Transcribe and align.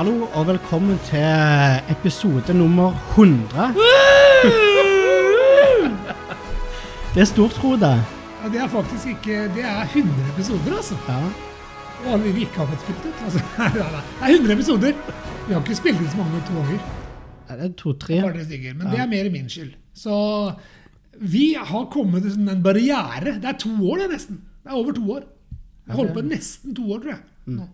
Hallo 0.00 0.24
og 0.32 0.46
velkommen 0.48 0.96
til 1.04 1.24
episode 1.92 2.54
nummer 2.56 2.94
100. 3.12 3.74
Det 7.14 7.20
er 7.20 7.26
stort, 7.28 7.52
Frode. 7.52 7.90
Ja, 8.40 8.48
det 8.52 8.62
er 8.64 8.68
faktisk 8.72 9.10
ikke 9.12 9.42
Det 9.56 9.64
er 9.64 9.82
100 9.84 10.30
episoder, 10.32 10.76
altså. 10.76 10.96
Ja. 11.08 11.18
Og 12.04 12.06
alle 12.14 12.32
vi 12.32 12.46
ikke 12.46 12.62
har 12.62 12.70
fått 12.70 12.86
spilt 12.86 13.04
ut. 13.10 13.18
Altså. 13.26 13.42
Det 13.74 13.82
er 14.22 14.32
100 14.38 14.54
episoder. 14.54 14.94
Vi 15.48 15.52
har 15.52 15.60
ikke 15.60 15.76
spilt 15.82 16.00
ut 16.00 16.08
så 16.14 16.16
mange 16.22 16.40
to 16.48 16.54
ganger. 16.54 16.86
Det 17.50 17.66
er 17.66 17.74
to-tre. 17.82 18.20
Men 18.22 18.86
det 18.86 19.02
er 19.04 19.10
mer 19.10 19.28
min 19.34 19.50
skyld. 19.52 19.74
Så 19.94 20.14
vi 21.34 21.44
har 21.72 21.84
kommet 21.92 22.22
til 22.22 22.48
en 22.48 22.62
barriere. 22.62 23.36
Det 23.36 23.52
er 23.52 23.60
to 23.66 23.74
år, 23.90 24.00
det, 24.06 24.08
nesten. 24.14 24.40
Det 24.64 24.72
er 24.72 24.80
over 24.80 24.96
to 24.96 25.12
år. 25.18 25.28
Jeg 25.86 26.00
holdt 26.00 26.16
på 26.16 26.24
nesten 26.30 26.74
to 26.74 26.88
år, 26.88 27.04
tror 27.04 27.12
jeg. 27.18 27.22
Nå. 27.58 27.68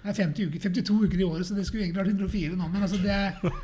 Det 0.00 0.12
er 0.12 0.18
50 0.22 0.48
uker, 0.48 0.62
52 0.64 0.98
uker 1.04 1.20
i 1.20 1.26
året, 1.26 1.46
så 1.46 1.56
det 1.56 1.66
skulle 1.68 1.84
egentlig 1.84 2.00
vært 2.00 2.14
104 2.14 2.56
nå. 2.56 2.68
Men 2.72 2.84
altså, 2.86 3.00
det 3.02 3.12
er, 3.12 3.58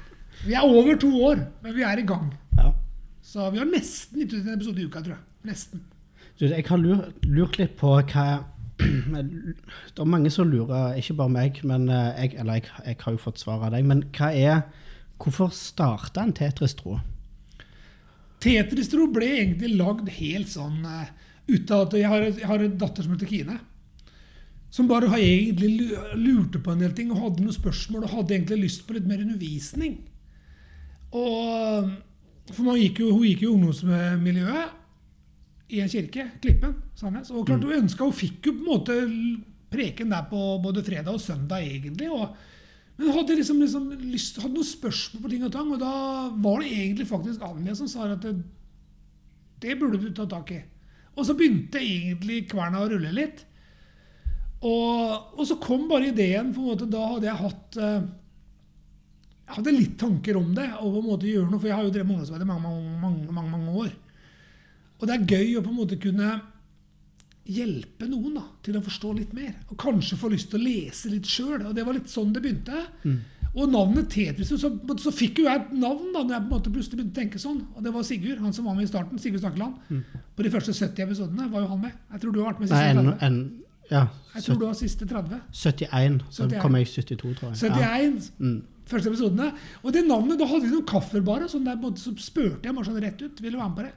vi 0.44 0.56
er 0.56 0.66
over 0.66 0.98
to 1.00 1.10
år, 1.30 1.40
men 1.64 1.76
vi 1.76 1.84
er 1.88 2.02
i 2.02 2.06
gang. 2.08 2.28
Ja. 2.58 2.72
Så 3.24 3.50
vi 3.54 3.60
har 3.62 3.70
nesten 3.70 4.20
gitt 4.20 4.34
ut 4.34 4.42
en 4.42 4.56
episode 4.58 4.82
i 4.82 4.88
uka, 4.88 5.02
tror 5.06 5.16
jeg. 5.16 5.24
Nesten. 5.48 5.86
Du, 6.36 6.44
jeg 6.44 6.66
har 6.68 6.82
lurt, 6.82 7.24
lurt 7.24 7.56
litt 7.60 7.78
på 7.80 7.94
hva 7.96 8.26
Det 8.84 10.02
er 10.02 10.08
mange 10.12 10.28
som 10.30 10.50
lurer, 10.50 10.98
ikke 11.00 11.16
bare 11.16 11.32
meg, 11.32 11.62
men 11.64 11.88
eh, 11.88 12.10
jeg, 12.20 12.34
eller 12.42 12.58
jeg, 12.58 12.66
jeg 12.84 12.98
har 13.06 13.14
jo 13.14 13.22
fått 13.22 13.40
svar 13.40 13.64
av 13.64 13.72
deg. 13.72 13.86
Men 13.88 14.04
hva 14.16 14.32
er 14.36 14.66
Hvorfor 15.16 15.48
starta 15.48 16.26
en 16.26 16.34
Tetris-tro? 16.36 16.98
Tetris-tro 18.44 19.06
ble 19.08 19.30
egentlig 19.38 19.70
lagd 19.78 20.10
helt 20.18 20.50
sånn 20.52 20.82
ut 20.84 21.72
av 21.72 21.86
at 21.86 21.96
jeg 21.96 22.10
har, 22.10 22.26
jeg 22.28 22.50
har 22.50 22.64
en 22.66 22.76
datter 22.76 23.06
som 23.06 23.14
heter 23.14 23.30
Kine. 23.30 23.56
Som 24.70 24.88
bare 24.90 25.08
har 25.08 25.18
egentlig 25.22 25.92
lurte 26.18 26.58
på 26.60 26.72
en 26.72 26.82
del 26.82 26.92
ting 26.96 27.12
og 27.12 27.20
hadde 27.22 27.44
noen 27.44 27.54
spørsmål 27.54 28.04
og 28.04 28.14
hadde 28.16 28.34
egentlig 28.36 28.64
lyst 28.64 28.86
på 28.86 28.96
litt 28.96 29.06
mer 29.08 29.22
undervisning. 29.22 30.00
Og 31.16 31.92
For 32.52 32.62
man 32.62 32.78
gikk 32.78 33.00
jo, 33.02 33.12
hun 33.16 33.26
gikk 33.26 33.40
jo 33.42 33.50
i 33.50 33.56
ungdomsmiljøet 33.56 34.74
i 35.74 35.80
en 35.82 35.90
kirke, 35.90 36.28
Klippen, 36.42 36.76
Sandnes. 36.94 37.32
Og 37.34 37.46
klart 37.48 37.64
hun 37.66 37.74
ønska 37.74 38.06
Hun 38.06 38.14
fikk 38.14 38.46
jo 38.46 38.52
på 38.54 38.62
en 38.62 38.68
måte 38.68 38.94
preken 39.72 40.12
der 40.12 40.28
på 40.30 40.42
både 40.62 40.84
fredag 40.86 41.16
og 41.16 41.20
søndag, 41.20 41.66
egentlig. 41.66 42.10
og 42.10 42.36
men 42.96 43.12
hadde 43.12 43.34
liksom, 43.36 43.58
liksom 43.60 43.90
lyst, 44.08 44.38
hadde 44.40 44.56
noen 44.56 44.64
spørsmål 44.64 45.22
på 45.26 45.32
ting 45.32 45.42
og 45.44 45.52
tang, 45.52 45.72
og 45.74 45.80
da 45.82 45.90
var 46.32 46.62
det 46.62 46.70
egentlig 46.72 47.08
faktisk 47.10 47.42
Anja 47.44 47.74
som 47.76 47.90
sa 47.92 48.06
at 48.08 48.22
det, 48.24 48.38
det 49.60 49.74
burde 49.76 50.00
du 50.00 50.08
ta 50.16 50.24
tak 50.30 50.52
i. 50.54 50.62
Og 51.16 51.26
så 51.28 51.36
begynte 51.36 51.80
egentlig 51.80 52.46
kverna 52.48 52.80
å 52.80 52.88
rulle 52.88 53.12
litt. 53.12 53.44
Og, 54.64 55.36
og 55.36 55.44
så 55.48 55.58
kom 55.60 55.84
bare 55.90 56.08
ideen. 56.08 56.52
på 56.54 56.62
en 56.62 56.70
måte, 56.72 56.88
Da 56.88 57.02
hadde 57.12 57.28
jeg 57.28 57.42
hatt 57.42 57.76
eh, 57.76 58.08
Jeg 59.46 59.54
hadde 59.58 59.76
litt 59.76 59.96
tanker 60.00 60.40
om 60.40 60.54
det, 60.56 60.70
og 60.80 60.96
på 60.96 61.02
en 61.02 61.08
måte 61.10 61.30
gjøre 61.30 61.50
noe, 61.50 61.60
for 61.60 61.70
jeg 61.70 61.76
har 61.76 61.86
jo 61.86 61.94
drevet 61.94 62.08
med 62.08 62.16
ungdomsarbeid 62.16 62.42
i 62.42 62.50
mange, 62.50 62.82
mange, 63.04 63.32
mange, 63.32 63.50
mange, 63.52 63.78
år. 63.84 63.94
Og 64.96 65.06
det 65.06 65.14
er 65.14 65.32
gøy 65.36 65.58
å 65.58 65.62
på 65.62 65.70
en 65.70 65.80
måte 65.82 66.00
kunne 66.00 66.34
hjelpe 67.46 68.08
noen 68.10 68.40
da, 68.40 68.42
til 68.66 68.78
å 68.78 68.82
forstå 68.82 69.12
litt 69.20 69.36
mer. 69.36 69.52
Og 69.70 69.78
kanskje 69.78 70.18
få 70.18 70.32
lyst 70.32 70.50
til 70.50 70.58
å 70.58 70.66
lese 70.66 71.12
litt 71.12 71.28
sjøl. 71.30 71.60
Og 71.68 71.76
det 71.76 71.84
var 71.86 71.94
litt 71.94 72.10
sånn 72.10 72.32
det 72.34 72.42
begynte. 72.42 72.80
Og 73.56 73.70
navnet 73.72 74.10
Tetris, 74.12 74.50
så, 74.50 74.68
så 75.00 75.12
fikk 75.14 75.38
jo 75.40 75.46
jeg 75.46 75.60
et 75.62 75.68
navn 75.78 76.10
da 76.12 76.24
når 76.24 76.34
jeg 76.34 76.42
på 76.42 76.48
en 76.48 76.52
måte 76.52 76.72
plutselig 76.74 76.98
begynte 76.98 77.14
å 77.14 77.20
tenke 77.22 77.40
sånn. 77.40 77.60
Og 77.76 77.86
det 77.86 77.92
var 77.94 78.04
Sigurd, 78.04 78.42
han 78.42 78.56
som 78.56 78.66
var 78.68 78.74
med 78.76 78.84
i 78.84 78.90
starten. 78.90 79.20
Sigurd 79.22 79.44
Stakkeland. 79.44 79.78
På 80.36 80.44
de 80.44 80.52
første 80.52 80.74
70 80.74 81.06
episodene 81.06 81.46
var 81.52 81.64
jo 81.64 81.70
han 81.70 81.80
med. 81.86 81.94
Jeg 82.12 82.24
tror 82.24 82.34
du 82.34 82.42
har 82.42 82.50
vært 82.50 82.60
med 82.64 82.72
siste 82.72 82.82
Nei, 82.82 82.90
en, 82.90 83.14
30. 83.14 83.30
en, 83.30 83.38
ja, 83.90 84.06
Jeg 84.34 84.46
tror 84.46 84.58
du 84.60 84.64
var 84.66 84.78
siste 84.78 85.06
30. 85.08 85.42
71. 85.52 86.18
Så 86.30 86.46
71. 86.48 86.62
kom 86.62 86.78
jeg 86.78 86.86
i 86.86 86.90
72, 86.90 87.36
tror 87.38 87.52
jeg. 87.52 87.60
71. 87.60 88.32
ja. 88.40 88.56
Første 88.86 89.10
episodene. 89.10 89.50
Og 89.82 89.94
det 89.94 90.04
navnet, 90.06 90.38
da 90.38 90.46
hadde 90.46 90.68
vi 90.68 90.74
noen 90.74 90.86
kaffer 90.86 91.22
bare. 91.26 91.48
Sånn 91.50 91.64
der, 91.66 91.80
så 91.98 92.12
spurte 92.22 92.68
jeg 92.68 92.76
bare 92.76 92.86
sånn 92.86 93.00
rett 93.02 93.22
ut. 93.24 93.40
Ville 93.42 93.56
du 93.56 93.60
være 93.60 93.72
med 93.72 93.80
på 93.80 93.86
det? 93.88 93.94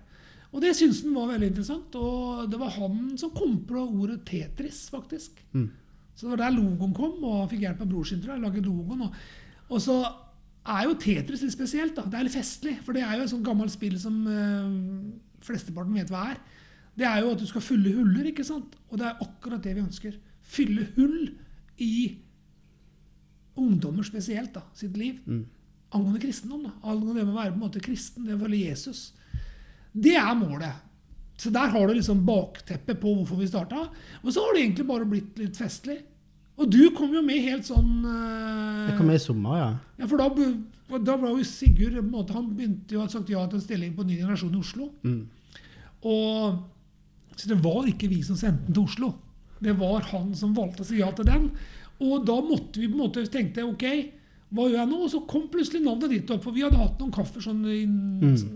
Og 0.50 0.64
det 0.64 0.72
syntes 0.78 1.04
han 1.06 1.14
var 1.14 1.30
veldig 1.36 1.52
interessant. 1.52 1.98
Og 2.00 2.48
det 2.50 2.62
var 2.62 2.74
han 2.74 3.12
som 3.22 3.34
kom 3.36 3.60
på 3.70 3.84
ordet 3.86 4.24
Tetris, 4.26 4.88
faktisk. 4.94 5.44
Mm. 5.54 5.68
Så 6.16 6.26
det 6.26 6.34
var 6.34 6.42
der 6.42 6.58
logoen 6.58 6.96
kom, 6.98 7.20
og 7.22 7.44
han 7.44 7.52
fikk 7.52 7.62
hjelp 7.68 7.86
av 7.86 7.92
bror 7.92 8.08
sin 8.10 8.24
til 8.24 8.34
å 8.34 8.40
lage 8.42 8.66
logoen. 8.66 9.06
Og, 9.06 9.22
og 9.70 9.84
så 9.84 10.00
er 10.70 10.88
jo 10.88 10.98
Tetris 11.00 11.46
litt 11.46 11.54
spesielt. 11.54 11.94
da. 11.96 12.08
Det 12.10 12.18
er 12.18 12.26
litt 12.26 12.40
festlig. 12.40 12.80
For 12.86 12.98
det 12.98 13.06
er 13.06 13.20
jo 13.20 13.28
et 13.28 13.34
sånt 13.36 13.46
gammelt 13.46 13.74
spill 13.74 13.96
som 14.02 14.18
øh, 14.26 14.74
flesteparten 15.46 16.02
vet 16.02 16.10
hva 16.14 16.32
er. 16.34 16.42
Det 16.98 17.06
er 17.08 17.22
jo 17.24 17.36
at 17.36 17.44
du 17.44 17.48
skal 17.48 17.64
fylle 17.64 17.94
huller, 17.96 18.32
ikke 18.32 18.48
sant? 18.48 18.76
Og 18.90 19.00
det 19.00 19.08
er 19.08 19.22
akkurat 19.24 19.64
det 19.64 19.76
vi 19.76 19.86
ønsker. 19.86 20.18
Fylle 20.50 20.88
hull 20.98 21.30
i 21.84 21.94
ungdommer 23.60 24.04
spesielt 24.08 24.54
da, 24.56 24.64
sitt 24.76 24.98
liv. 24.98 25.20
Angående 25.96 26.22
kristendom. 26.22 26.68
da. 26.68 26.76
Angående 26.84 27.22
det 27.22 27.26
med 27.26 27.34
å 27.36 27.40
være 27.40 27.54
på 27.54 27.60
en 27.60 27.66
måte 27.66 27.84
kristen, 27.84 28.28
det 28.28 28.36
å 28.36 28.44
følge 28.44 28.70
Jesus. 28.70 29.02
Det 29.92 30.16
er 30.20 30.36
målet. 30.38 30.86
Så 31.40 31.52
der 31.56 31.72
har 31.72 31.88
du 31.88 31.96
liksom 31.96 32.26
bakteppet 32.28 33.00
på 33.00 33.14
hvorfor 33.16 33.40
vi 33.40 33.48
starta. 33.48 33.86
Og 34.22 34.34
så 34.34 34.44
har 34.44 34.56
det 34.56 34.66
egentlig 34.66 34.88
bare 34.90 35.08
blitt 35.08 35.38
litt 35.40 35.60
festlig. 35.60 36.02
Og 36.60 36.68
du 36.68 36.82
kom 36.96 37.14
jo 37.16 37.22
med 37.24 37.40
helt 37.46 37.64
sånn 37.68 38.02
uh, 38.04 38.90
Jeg 38.90 38.98
kom 38.98 39.08
med 39.08 39.16
i 39.16 39.24
sommer, 39.24 39.54
ja. 39.56 39.70
ja, 40.02 40.10
for 40.12 40.20
da, 40.20 40.98
da 41.08 41.16
var 41.22 41.32
jo 41.32 41.46
Sigurd 41.48 41.96
på 41.96 42.02
en 42.02 42.10
måte, 42.12 42.36
Han 42.36 42.50
begynte 42.52 42.98
jo 42.98 43.00
å 43.00 43.06
ha 43.06 43.12
sagt 43.14 43.32
ja 43.32 43.46
til 43.48 43.62
en 43.62 43.64
stilling 43.64 43.94
på 43.96 44.04
Ny 44.04 44.18
generasjon 44.20 44.58
i 44.58 44.60
Oslo. 44.60 44.90
Mm. 45.08 45.22
Og 46.10 46.60
Så 47.40 47.50
det 47.52 47.60
var 47.64 47.88
ikke 47.88 48.10
vi 48.12 48.22
som 48.26 48.38
sendte 48.40 48.68
den 48.68 48.76
til 48.76 48.88
Oslo. 48.90 49.14
Det 49.64 49.76
var 49.80 50.06
han 50.12 50.32
som 50.36 50.56
valgte 50.56 50.84
å 50.84 50.88
si 50.88 51.00
ja 51.00 51.10
til 51.16 51.28
den. 51.28 51.50
Og 52.04 52.24
da 52.28 52.38
måtte 52.44 52.80
vi 52.80 52.88
på 52.88 52.96
en 52.98 53.04
måte 53.06 53.26
tenkte 53.32 53.66
ok, 53.68 53.86
hva 54.56 54.66
gjør 54.66 54.80
jeg 54.80 54.90
nå? 54.90 55.00
Og 55.06 55.12
så 55.14 55.22
kom 55.30 55.48
plutselig 55.52 55.84
navnet 55.86 56.14
ditt 56.16 56.32
opp. 56.34 56.44
For 56.46 56.56
vi 56.56 56.64
hadde 56.66 56.80
hatt 56.80 57.00
noen 57.02 57.14
kaffer 57.16 57.44
sånn 57.44 57.62
inn, 57.70 57.98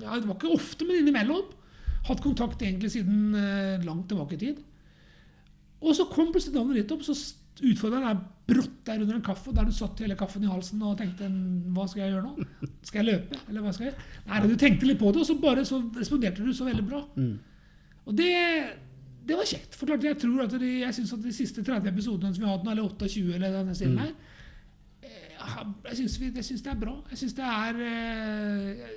ja, 0.01 0.17
Det 0.17 0.27
var 0.29 0.37
ikke 0.37 0.55
ofte, 0.55 0.87
men 0.87 1.01
innimellom. 1.03 1.51
Hatt 2.07 2.23
kontakt 2.23 2.63
egentlig 2.63 2.91
siden 2.91 3.35
eh, 3.39 3.83
langt 3.85 4.09
tilbake 4.11 4.35
i 4.35 4.41
tid. 4.41 4.61
Og 5.83 5.95
så 5.95 6.07
kom 6.11 6.31
plutselig 6.31 6.55
navnet 6.57 6.81
ditt 6.81 6.91
opp, 6.95 7.03
så 7.05 7.15
utfordra 7.63 7.99
jeg 8.01 8.17
deg 8.17 8.29
brått 8.49 8.79
der 8.87 9.03
under 9.03 9.15
en 9.19 9.23
kaffe, 9.23 9.53
der 9.55 9.67
du 9.67 9.75
satt 9.75 9.99
hele 10.03 10.17
kaffen 10.19 10.43
i 10.43 10.49
halsen 10.49 10.81
og 10.83 10.97
tenkte 10.99 11.27
hva 11.75 11.85
skal 11.87 12.01
jeg 12.03 12.15
gjøre 12.15 12.25
nå? 12.25 12.47
Skal 12.87 13.03
jeg 13.03 13.13
løpe? 13.13 13.39
Eller 13.47 13.63
hva 13.63 13.71
skal 13.75 13.85
jeg 13.85 13.93
gjøre? 13.93 14.07
Nei, 14.27 14.41
Du 14.49 14.55
tenkte 14.59 14.89
litt 14.89 14.99
på 14.99 15.11
det, 15.13 15.21
og 15.23 15.29
så 15.29 15.35
bare 15.39 15.63
så 15.67 15.79
responderte 15.99 16.43
du 16.43 16.51
så 16.55 16.67
veldig 16.67 16.85
bra. 16.89 17.03
Og 18.05 18.17
det, 18.17 18.29
det 19.27 19.37
var 19.39 19.47
kjekt. 19.47 19.75
For 19.79 19.87
klart, 19.89 20.03
jeg 20.03 20.19
tror 20.19 20.43
at 20.45 20.55
de, 20.59 20.71
jeg 20.83 20.93
synes 20.97 21.13
at 21.15 21.23
de 21.23 21.33
siste 21.35 21.63
30 21.63 21.89
episodene 21.93 22.33
som 22.33 22.43
vi 22.43 22.47
har 22.49 22.57
hatt 22.57 22.65
nå, 22.67 22.71
eller 22.75 22.89
28, 22.89 23.35
eller 23.37 23.57
denne 23.59 23.75
stilen 23.77 23.99
her, 24.03 24.13
eh, 25.03 25.63
jeg 25.89 25.99
syns, 26.01 26.19
vi, 26.21 26.31
jeg 26.35 26.47
syns 26.49 26.65
det 26.65 26.71
er 26.73 26.79
bra. 26.83 26.95
Jeg 27.13 27.21
syns 27.23 27.37
det 27.39 27.47
er 27.47 27.83
eh, 27.87 28.93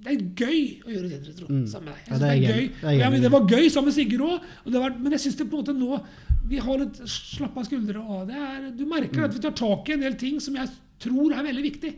det 0.00 0.14
er 0.14 0.20
gøy 0.32 0.60
å 0.86 0.92
gjøre 0.94 1.08
Tetris, 1.12 1.36
tror 1.36 1.50
jeg. 1.52 1.64
Sammen 1.68 1.90
med 1.90 1.96
deg. 1.98 2.04
Ja, 2.08 2.18
det 2.18 2.20
det, 2.20 2.34
enig- 2.36 2.50
gøy. 2.50 2.68
det 2.80 2.92
Ja, 2.96 3.08
det 3.24 3.30
var 3.34 3.50
gøy 3.52 3.66
sammen 3.68 3.90
med 3.90 3.96
Sigurd 3.98 4.22
òg. 4.24 5.00
Men 5.04 5.12
jeg 5.12 5.20
syns 5.26 5.36
det 5.36 5.46
på 5.50 5.58
en 5.58 5.64
måte 5.64 5.74
nå 5.76 5.98
Vi 6.48 6.60
har 6.64 6.78
litt 6.80 7.00
slappa 7.04 7.64
skuldre. 7.66 8.00
Og 8.00 8.22
det 8.30 8.38
er, 8.40 8.70
du 8.78 8.86
merker 8.88 9.26
at 9.26 9.34
vi 9.36 9.42
tar 9.44 9.52
tak 9.58 9.90
i 9.90 9.92
en 9.98 10.00
del 10.06 10.16
ting 10.18 10.40
som 10.40 10.56
jeg 10.56 10.72
tror 11.04 11.34
er 11.36 11.44
veldig 11.44 11.64
viktig. 11.66 11.92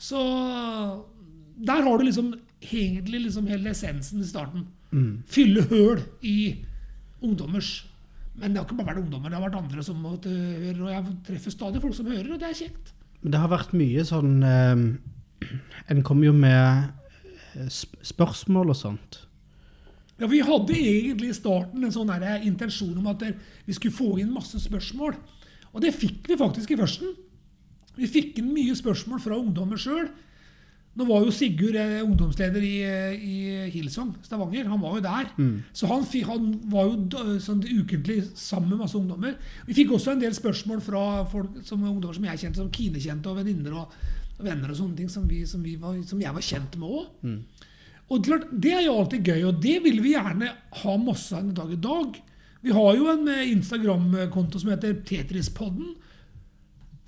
Så 0.00 0.18
der 1.62 1.84
har 1.84 1.98
du 2.00 2.04
liksom 2.08 2.32
egentlig 2.62 3.26
liksom 3.26 3.46
hele 3.50 3.70
essensen 3.76 4.24
i 4.24 4.26
starten. 4.26 4.64
Fylle 5.32 5.64
høl 5.70 6.02
i 6.20 6.64
ungdommers 7.24 7.86
Men 8.36 8.52
det 8.52 8.60
har 8.60 8.66
ikke 8.66 8.76
bare 8.76 8.90
vært 8.92 9.04
ungdommer, 9.04 9.30
det 9.30 9.38
har 9.38 9.44
vært 9.46 9.58
andre 9.60 9.82
som 9.84 9.98
måtte 10.00 10.30
høre. 10.32 10.78
Og 10.80 10.90
jeg 10.92 11.16
treffer 11.28 11.52
stadig 11.52 11.82
folk 11.82 11.96
som 11.96 12.08
hører, 12.08 12.30
og 12.32 12.40
det 12.40 12.48
er 12.48 12.58
kjekt. 12.62 12.92
Det 13.22 13.38
har 13.38 13.50
vært 13.52 13.74
mye 13.76 14.04
sånn 14.08 14.32
eh, 14.42 15.50
En 15.92 16.00
kommer 16.06 16.30
jo 16.30 16.32
med 16.36 16.88
eh, 17.60 17.68
spørsmål 17.68 18.72
og 18.72 18.78
sånt. 18.78 19.20
Ja, 20.16 20.28
Vi 20.30 20.40
hadde 20.44 20.78
egentlig 20.78 21.32
i 21.32 21.36
starten 21.36 21.84
en 21.84 21.92
sånn 21.92 22.12
der 22.12 22.46
intensjon 22.46 22.96
om 23.00 23.10
at 23.12 23.24
vi 23.66 23.76
skulle 23.76 23.96
få 23.96 24.16
inn 24.22 24.32
masse 24.32 24.60
spørsmål. 24.64 25.16
Og 25.72 25.84
det 25.84 25.94
fikk 25.96 26.28
vi 26.30 26.40
faktisk 26.40 26.72
i 26.72 26.78
førsten. 26.80 27.14
Vi 27.96 28.08
fikk 28.08 28.40
inn 28.40 28.52
mye 28.54 28.76
spørsmål 28.76 29.20
fra 29.24 29.36
ungdommer 29.36 29.80
sjøl. 29.80 30.08
Nå 30.92 31.06
var 31.08 31.22
jo 31.24 31.32
Sigurd 31.32 31.76
eh, 31.80 32.02
ungdomsleder 32.04 32.60
i, 32.60 32.74
eh, 32.84 33.12
i 33.16 33.70
Hillsong, 33.72 34.10
Stavanger. 34.26 34.66
Han 34.68 34.80
var 34.82 34.98
jo 34.98 35.04
der. 35.06 35.30
Så 35.72 35.88
han, 35.88 36.04
han 36.28 36.50
var 36.68 36.90
jo 36.90 37.38
sånn 37.40 37.62
ukentlig 37.64 38.18
sammen 38.36 38.74
med 38.74 38.82
masse 38.84 38.98
ungdommer. 38.98 39.38
Vi 39.66 39.76
fikk 39.78 39.94
også 39.96 40.12
en 40.12 40.20
del 40.20 40.36
spørsmål 40.36 40.82
fra 40.84 41.04
folk 41.32 41.62
som 41.64 41.80
ungdommer 41.88 42.18
som 42.18 42.28
jeg 42.28 42.42
kjente, 42.44 42.60
som 42.60 42.72
Kine 42.74 43.00
kjente, 43.00 43.32
og 43.32 43.40
venninner 43.40 43.78
og, 43.80 43.96
og 44.36 44.44
venner 44.44 44.68
og 44.74 44.76
sånne 44.82 44.98
ting 45.00 45.08
som, 45.08 45.24
vi, 45.30 45.46
som, 45.48 45.64
vi 45.64 45.78
var, 45.80 45.96
som 46.04 46.20
jeg 46.20 46.36
var 46.36 46.44
kjent 46.44 46.76
med 46.76 46.88
òg. 47.00 47.06
Og 48.12 48.26
klart, 48.26 48.44
Det 48.52 48.74
er 48.76 48.84
jo 48.84 48.98
alltid 49.00 49.24
gøy, 49.24 49.42
og 49.48 49.62
det 49.62 49.78
vil 49.86 50.02
vi 50.04 50.12
gjerne 50.12 50.52
ha 50.82 50.96
masse 51.00 51.32
av 51.32 51.46
en 51.46 51.54
dag 51.56 51.72
i 51.72 51.80
dag. 51.80 52.20
Vi 52.62 52.70
har 52.76 52.96
jo 52.98 53.08
en 53.10 53.28
eh, 53.32 53.48
Instagram-konto 53.56 54.60
som 54.60 54.70
heter 54.70 55.00
Tetrispodden. 55.08 55.94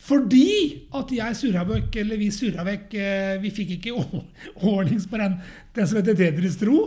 Fordi 0.05 0.49
at 0.99 1.13
jeg 1.17 1.37
surra 1.39 1.63
vekk, 1.69 1.97
eller 2.03 2.21
vi 2.21 2.29
surra 2.35 2.65
vekk 2.67 2.95
eh, 3.01 3.37
Vi 3.41 3.53
fikk 3.57 3.79
ikke 3.79 3.95
ordnings 4.75 5.07
på 5.09 5.21
den, 5.21 5.39
den 5.77 5.89
som 5.89 6.01
heter 6.01 6.19
Tetris 6.19 6.59
Tro. 6.61 6.83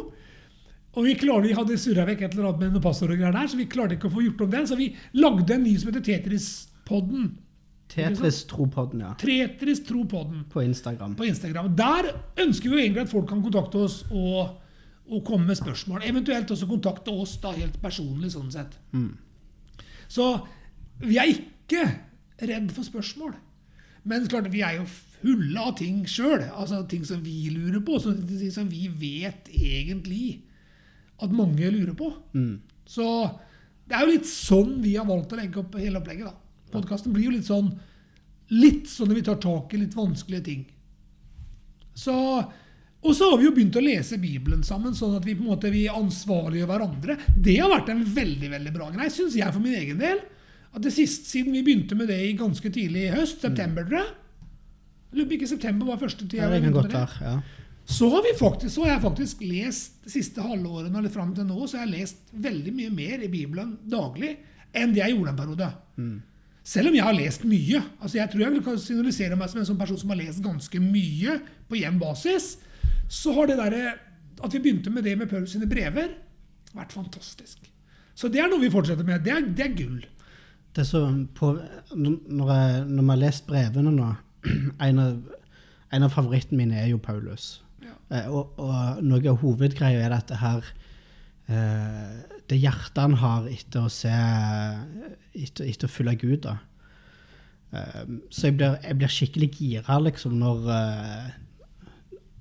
Og 0.98 1.06
vi, 1.06 1.14
klarte, 1.18 1.46
vi 1.46 1.58
hadde 1.58 1.80
surra 1.82 2.06
vekk 2.10 2.24
et 2.26 2.36
eller 2.36 2.50
annet 2.50 2.62
med 2.64 2.72
noen 2.76 2.84
passord 2.84 3.14
og 3.14 3.20
greier 3.20 3.36
der, 3.36 3.50
så 3.50 3.58
vi 3.60 3.68
klarte 3.70 3.98
ikke 3.98 4.10
å 4.10 4.14
få 4.16 4.24
gjort 4.26 4.46
om 4.48 4.54
den. 4.54 4.70
Så 4.70 4.78
vi 4.80 4.88
lagde 5.18 5.54
en 5.54 5.66
ny 5.66 5.76
som 5.78 5.92
heter 5.92 6.06
Tetris-podden. 6.06 7.36
Tetris 7.88 8.42
Tropodden, 8.50 9.04
ja. 9.06 9.12
Tetris 9.22 9.84
Tropodden. 9.88 10.44
På 10.52 10.64
Instagram. 10.66 11.14
på 11.16 11.26
Instagram. 11.26 11.70
Der 11.78 12.10
ønsker 12.44 12.70
vi 12.70 12.76
jo 12.76 12.82
egentlig 12.82 13.06
at 13.06 13.14
folk 13.14 13.30
kan 13.30 13.44
kontakte 13.46 13.86
oss 13.86 14.02
og, 14.10 14.58
og 15.08 15.22
komme 15.26 15.48
med 15.48 15.60
spørsmål. 15.60 16.02
Eventuelt 16.06 16.52
også 16.52 16.68
kontakte 16.68 17.14
oss 17.14 17.38
da 17.42 17.54
helt 17.56 17.78
personlig, 17.82 18.34
sånn 18.34 18.52
sett. 18.52 18.76
Så 20.12 20.28
vi 21.06 21.22
er 21.22 21.32
ikke 21.32 21.86
redd 22.42 22.72
for 22.76 22.86
spørsmål. 22.86 23.36
Men 24.08 24.28
klart, 24.32 24.48
vi 24.54 24.64
er 24.64 24.78
jo 24.78 24.88
fulle 24.88 25.60
av 25.60 25.76
ting 25.80 26.06
sjøl. 26.08 26.46
Altså 26.54 26.84
ting 26.90 27.04
som 27.08 27.24
vi 27.26 27.50
lurer 27.52 27.82
på, 27.84 28.00
så 28.00 28.14
ting 28.16 28.54
som 28.54 28.70
vi 28.72 28.88
vet 28.88 29.50
egentlig 29.52 30.42
at 31.22 31.34
mange 31.34 31.72
lurer 31.74 31.96
på. 31.98 32.12
Så 32.88 33.08
det 33.88 33.98
er 33.98 34.06
jo 34.06 34.14
litt 34.14 34.30
sånn 34.30 34.78
vi 34.84 34.96
har 34.96 35.08
valgt 35.08 35.34
å 35.34 35.40
legge 35.40 35.60
opp 35.60 35.76
hele 35.80 36.00
opplegget. 36.00 36.30
da. 36.30 36.72
Podkasten 36.72 37.14
blir 37.16 37.30
jo 37.30 37.36
litt 37.38 37.48
sånn 37.48 37.72
litt 38.54 38.88
sånn 38.88 39.10
når 39.12 39.20
vi 39.20 39.26
tar 39.28 39.42
tak 39.44 39.74
i 39.74 39.82
litt 39.82 39.96
vanskelige 39.96 40.46
ting. 40.46 40.64
Så, 41.98 42.14
og 42.14 43.16
så 43.18 43.32
har 43.32 43.40
vi 43.42 43.48
jo 43.48 43.54
begynt 43.56 43.76
å 43.76 43.84
lese 43.84 44.20
Bibelen 44.22 44.64
sammen, 44.64 44.96
sånn 44.96 45.18
at 45.18 45.26
vi 45.26 45.36
på 45.36 45.44
en 45.44 45.52
måte 45.52 45.72
vi 45.74 45.88
ansvarliggjør 45.92 46.70
hverandre. 46.70 47.18
Det 47.36 47.58
har 47.60 47.74
vært 47.74 47.92
en 47.92 48.06
veldig 48.06 48.52
veldig 48.54 48.74
bra 48.76 48.92
greie, 48.94 49.12
syns 49.12 49.36
jeg 49.36 49.52
for 49.52 49.64
min 49.64 49.76
egen 49.80 50.00
del. 50.00 50.22
At 50.76 50.84
det 50.84 50.94
siste, 50.94 51.26
Siden 51.30 51.54
vi 51.56 51.64
begynte 51.64 51.96
med 51.96 52.08
det 52.12 52.20
i 52.28 52.34
ganske 52.38 52.70
tidlig 52.70 53.08
i 53.08 53.14
høst, 53.16 53.42
september, 53.42 53.84
tror 53.88 54.04
jeg 54.04 55.22
lurer 55.22 55.30
på 55.30 55.38
ikke 55.38 55.48
september 55.50 55.88
var 55.88 55.98
første 56.02 56.28
tid 56.28 56.40
Ja, 56.40 56.50
det. 56.50 56.92
ja. 57.22 57.38
Så 57.88 58.10
har, 58.12 58.22
vi 58.26 58.34
faktisk, 58.36 58.74
så 58.76 58.84
har 58.84 58.90
jeg 58.98 59.02
faktisk 59.06 59.42
lest 59.48 60.02
de 60.04 60.12
siste 60.12 60.44
halvårene 60.44 60.98
eller 61.00 61.10
fram 61.10 61.30
til 61.34 61.46
nå, 61.48 61.62
så 61.68 61.78
har 61.80 61.86
jeg 61.88 62.02
lest 62.02 62.34
veldig 62.34 62.74
mye 62.76 62.90
mer 62.92 63.24
i 63.24 63.30
Bibelen 63.32 63.78
daglig 63.88 64.34
enn 64.76 64.92
det 64.92 65.00
jeg 65.00 65.16
gjorde 65.16 65.32
en 65.32 65.40
periode. 65.40 65.70
Selv 66.68 66.90
om 66.92 66.98
jeg 66.98 67.06
har 67.08 67.16
lest 67.16 67.46
mye. 67.48 67.80
altså 68.02 68.18
Jeg 68.20 68.30
tror 68.34 68.44
jeg 68.44 68.52
vil 68.58 68.80
signalisere 68.84 69.38
meg 69.40 69.50
som 69.50 69.62
en 69.62 69.70
sånn 69.70 69.80
person 69.80 69.98
som 70.02 70.12
har 70.12 70.20
lest 70.20 70.44
ganske 70.44 70.82
mye 70.84 71.38
på 71.70 71.80
jevn 71.80 72.02
basis. 72.02 72.58
Så 73.08 73.32
har 73.38 73.48
det 73.48 73.56
der, 73.62 73.78
at 74.44 74.54
vi 74.54 74.60
begynte 74.60 74.92
med 74.92 75.08
det 75.08 75.16
med 75.18 75.30
Paulus 75.32 75.56
sine 75.56 75.66
brever, 75.72 76.12
vært 76.76 76.92
fantastisk. 76.92 77.72
Så 78.18 78.28
det 78.28 78.44
er 78.44 78.52
noe 78.52 78.60
vi 78.60 78.74
fortsetter 78.74 79.08
med. 79.08 79.24
Det 79.24 79.32
er, 79.32 79.48
det 79.48 79.64
er 79.64 79.76
gull. 79.80 80.02
Det 80.78 80.86
som 80.86 81.24
på, 81.34 81.56
når, 81.98 82.50
jeg, 82.54 82.82
når 82.86 83.02
vi 83.02 83.10
har 83.10 83.22
lest 83.24 83.48
brevene 83.50 83.94
nå 83.96 84.12
En 84.88 85.00
av, 85.02 85.16
en 85.94 86.06
av 86.06 86.14
favorittene 86.14 86.60
mine 86.60 86.78
er 86.78 86.92
jo 86.92 87.00
Paulus. 87.02 87.64
Ja. 87.82 87.96
Eh, 88.14 88.28
og, 88.30 88.60
og 88.62 89.02
noe 89.06 89.32
av 89.32 89.40
hovedgreia 89.42 90.04
er 90.06 90.14
dette 90.14 90.38
her 90.38 90.68
eh, 91.50 92.14
Det 92.50 92.60
hjertet 92.62 93.02
han 93.02 93.18
har 93.24 93.48
etter 93.50 93.88
å 93.88 93.92
se 93.92 94.14
Etter, 94.14 95.66
etter 95.66 95.90
å 95.90 95.92
følge 95.92 96.16
Gud. 96.22 96.46
da. 96.46 96.60
Eh, 97.74 98.06
så 98.30 98.52
jeg 98.52 98.60
blir, 98.60 98.78
jeg 98.86 99.00
blir 99.02 99.14
skikkelig 99.18 99.50
gira 99.58 99.98
liksom, 100.06 100.38
når, 100.38 100.70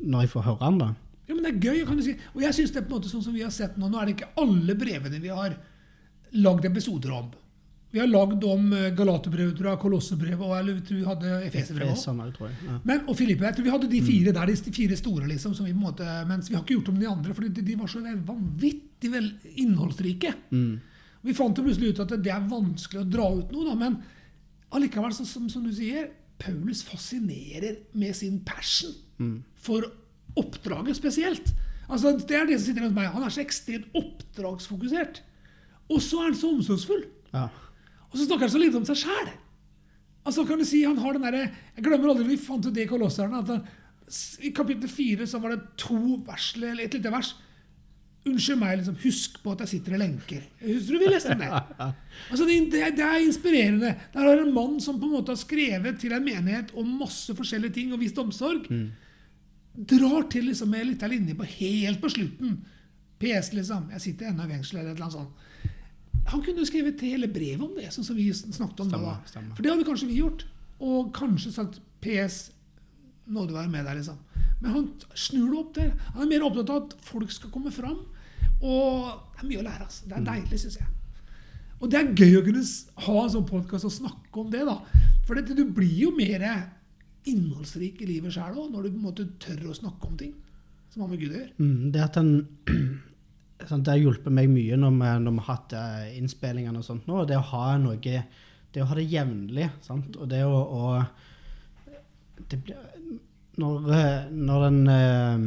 når 0.04 0.26
jeg 0.26 0.32
får 0.34 0.46
høre 0.50 0.64
han. 0.64 0.78
da. 0.84 0.92
Ja, 1.26 1.34
men 1.34 1.42
det 1.42 1.54
er 1.54 1.72
gøy, 1.72 1.82
kan 1.88 1.98
du 1.98 2.04
si. 2.04 2.14
Og 2.36 2.44
jeg 2.44 2.54
synes 2.60 2.76
det 2.76 2.82
er 2.82 2.86
på 2.86 2.94
en 2.94 3.00
måte 3.00 3.10
sånn 3.10 3.24
som 3.24 3.34
vi 3.34 3.42
har 3.46 3.54
sett 3.54 3.80
nå. 3.80 3.88
Nå 3.90 3.98
er 3.98 4.08
det 4.08 4.18
ikke 4.18 4.30
alle 4.44 4.76
brevene 4.78 5.24
vi 5.24 5.32
har 5.32 5.56
lagd 6.36 6.68
episoder 6.68 7.16
om. 7.16 7.32
Vi 7.96 8.00
har 8.02 8.10
lagd 8.12 8.42
om 8.44 8.72
eh, 8.76 8.90
Galaterbrevet, 8.92 9.60
Kolossebrevet 9.80 10.42
og 10.44 10.50
eller, 10.52 10.80
tror 10.84 10.98
vi 10.98 11.06
hadde 11.06 11.36
Efeserbrevet 11.46 12.02
òg. 12.12 12.42
Ja. 12.66 12.74
Men, 12.84 13.06
og 13.08 13.16
Filippe, 13.16 13.46
jeg 13.48 13.56
tror 13.56 13.64
vi 13.64 13.72
hadde 13.72 13.88
de 13.88 14.00
fire 14.04 14.34
der, 14.36 14.52
de 14.52 14.74
fire 14.76 14.98
store, 15.00 15.30
liksom, 15.30 15.54
som 15.56 15.64
vi 15.64 15.72
måte, 15.72 16.04
mens 16.28 16.50
vi 16.50 16.58
har 16.58 16.66
ikke 16.66 16.76
gjort 16.76 16.90
om 16.92 17.00
de 17.00 17.08
andre, 17.08 17.32
for 17.32 17.46
de, 17.48 17.64
de 17.64 17.78
var 17.80 17.88
så 17.88 18.04
vanvittig 18.04 19.12
vel 19.14 19.30
innholdsrike. 19.64 20.34
Mm. 20.52 20.76
Vi 21.24 21.38
fant 21.40 21.56
jo 21.56 21.64
plutselig 21.64 21.94
ut 21.94 22.04
at 22.04 22.14
det 22.20 22.36
er 22.36 22.46
vanskelig 22.52 23.00
å 23.00 23.08
dra 23.16 23.32
ut 23.32 23.56
noe, 23.56 23.64
da, 23.70 23.80
men 23.80 23.98
allikevel, 24.76 25.16
så, 25.16 25.24
som, 25.24 25.48
som 25.48 25.64
du 25.64 25.72
sier, 25.72 26.10
Paulus 26.36 26.84
fascinerer 26.84 27.80
med 27.96 28.12
sin 28.20 28.42
passion 28.44 28.92
for 29.56 29.88
oppdraget 30.36 31.00
spesielt. 31.00 31.54
Altså, 31.88 32.12
Det 32.12 32.36
er 32.36 32.44
det 32.44 32.60
som 32.60 32.66
sitter 32.68 32.90
hos 32.90 32.96
meg. 32.96 33.08
Han 33.14 33.24
er 33.24 33.32
så 33.32 33.40
ekstremt 33.40 33.88
oppdragsfokusert. 33.96 35.22
Og 35.88 36.02
så 36.02 36.20
er 36.20 36.34
han 36.34 36.36
så 36.36 36.50
omsorgsfull. 36.52 37.06
Ja. 37.32 37.48
Og 38.16 38.22
så 38.22 38.30
snakker 38.30 38.48
han 38.48 38.52
så 38.54 38.60
lite 38.62 38.78
om 38.80 38.84
seg 38.88 38.96
sjæl. 39.02 39.26
Altså, 40.26 40.42
kan 40.48 40.58
du 40.58 40.64
si, 40.64 40.80
han 40.88 40.96
har 40.98 41.12
den 41.14 41.26
derre 41.26 41.42
Jeg 41.76 41.84
glemmer 41.84 42.14
aldri 42.14 42.30
vi 42.30 42.38
fant 42.40 42.64
ut 42.64 42.72
det 42.74 42.86
i 42.86 42.88
Kolosserne. 42.88 43.42
at 43.44 43.50
han, 43.52 43.66
I 44.40 44.54
kapittel 44.56 44.88
fire 44.88 45.26
var 45.42 45.52
det 45.52 45.66
to 45.76 46.16
vers, 46.24 46.54
eller 46.56 46.80
et 46.80 46.96
lite 46.96 47.12
vers. 47.12 47.34
Unnskyld 48.26 48.58
meg, 48.58 48.78
liksom, 48.80 48.96
husk 49.04 49.36
på 49.44 49.52
at 49.52 49.66
jeg 49.66 49.72
sitter 49.76 49.94
i 49.94 50.00
lenker. 50.00 50.48
Husker 50.64 50.96
du 50.96 51.04
vi 51.04 51.10
leste 51.12 51.36
om 51.36 51.44
det? 51.44 51.50
Altså, 52.32 52.46
det, 52.48 52.56
det, 52.72 52.86
det 52.96 53.04
er 53.04 53.26
inspirerende. 53.26 53.92
Der 54.14 54.24
har 54.30 54.40
en 54.40 54.54
mann 54.56 54.80
som 54.80 54.96
på 54.98 55.10
en 55.10 55.18
måte 55.18 55.36
har 55.36 55.42
skrevet 55.42 56.00
til 56.00 56.16
en 56.16 56.24
menighet 56.24 56.72
om 56.74 56.96
masse 57.04 57.36
forskjellige 57.36 57.76
ting 57.76 57.92
og 57.92 58.00
vist 58.00 58.18
omsorg. 58.18 58.64
Drar 59.76 60.26
til 60.32 60.48
liksom 60.48 60.72
med 60.72 60.86
en 60.86 60.90
liten 60.94 61.12
linje 61.12 61.36
på 61.36 61.52
helt 61.60 62.00
på 62.00 62.10
slutten. 62.16 62.56
PS, 63.20 63.52
liksom. 63.52 63.92
Jeg 63.92 64.08
sitter 64.08 64.32
ennå 64.32 64.48
i 64.48 64.56
fengsel, 64.56 64.80
eller 64.80 64.96
et 64.96 64.96
eller 64.96 65.06
annet 65.06 65.20
sånt. 65.20 65.75
Han 66.32 66.42
kunne 66.42 66.62
jo 66.62 66.68
skrevet 66.68 67.02
hele 67.06 67.28
brevet 67.30 67.62
om 67.62 67.74
det, 67.78 67.88
sånn 67.94 68.06
som 68.06 68.18
vi 68.18 68.28
snakket 68.34 68.82
om 68.82 68.90
nå. 68.90 68.98
Stemmer, 68.98 69.08
da. 69.12 69.30
stemmer. 69.30 69.54
For 69.54 69.64
det 69.64 69.72
hadde 69.72 69.86
kanskje 69.88 70.10
vi 70.10 70.20
gjort. 70.20 70.46
Og 70.82 71.12
kanskje 71.16 71.52
sagt 71.54 71.78
PS, 72.04 72.40
nåde 73.32 73.54
være 73.56 73.70
med 73.72 73.86
deg, 73.86 74.00
liksom. 74.00 74.18
Men 74.60 74.72
han 74.72 74.86
snur 75.14 75.48
det 75.52 75.60
opp 75.60 75.72
der. 75.76 75.90
Han 76.14 76.24
er 76.24 76.30
mer 76.32 76.46
opptatt 76.48 76.72
av 76.72 76.84
at 76.84 76.94
folk 77.06 77.32
skal 77.32 77.52
komme 77.54 77.72
fram. 77.74 77.98
Og 78.60 79.10
det 79.36 79.42
er 79.44 79.50
mye 79.50 79.62
å 79.62 79.66
lære. 79.66 79.86
Altså. 79.86 80.08
Det 80.08 80.16
er 80.18 80.28
deilig, 80.30 80.60
syns 80.62 80.78
jeg. 80.80 80.92
Og 81.76 81.92
det 81.92 82.00
er 82.00 82.14
gøy 82.16 82.38
å 82.38 82.44
kunne 82.46 82.64
ha 83.06 83.18
en 83.22 83.32
sånn 83.34 83.48
podkast 83.50 83.88
og 83.88 83.92
snakke 83.92 84.42
om 84.42 84.50
det. 84.52 84.64
da. 84.68 84.78
For 85.28 85.36
dette, 85.38 85.56
du 85.56 85.66
blir 85.76 85.92
jo 86.06 86.12
mer 86.16 86.46
innholdsrik 87.26 88.00
i 88.02 88.08
livet 88.08 88.34
sjøl 88.34 88.54
òg, 88.54 88.70
når 88.72 88.86
du 88.86 88.90
på 88.94 89.00
en 89.00 89.06
måte 89.08 89.26
tør 89.42 89.68
å 89.70 89.76
snakke 89.76 90.08
om 90.08 90.16
ting 90.18 90.32
som 90.92 91.04
har 91.04 91.10
med 91.10 91.20
Gud 91.20 91.34
å 91.34 91.40
gjøre. 91.40 91.52
Mm, 91.60 91.90
det 91.92 92.02
at 92.04 92.16
han 92.16 92.30
Det 93.56 93.88
har 93.88 94.00
hjulpet 94.00 94.34
meg 94.34 94.50
mye 94.52 94.76
når 94.76 94.98
vi, 94.98 95.12
når 95.24 95.32
vi 95.36 95.44
har 95.44 95.54
hatt 95.54 95.76
eh, 95.76 96.16
innspillingene 96.18 96.82
og 96.82 96.86
sånt 96.86 97.06
nå. 97.08 97.24
Det 97.28 97.38
å 97.38 97.46
ha 97.52 97.76
noe 97.80 97.96
Det 98.00 98.82
å 98.82 98.88
ha 98.90 98.98
det 98.98 99.06
jevnlig. 99.08 99.70
Og 99.90 100.26
det 100.28 100.42
å, 100.44 100.58
å 100.60 100.82
det 102.50 102.58
blir, 102.60 102.76
når, 103.56 103.92
eh, 103.96 104.26
når 104.30 104.66
den, 104.66 104.80
eh, 104.92 105.46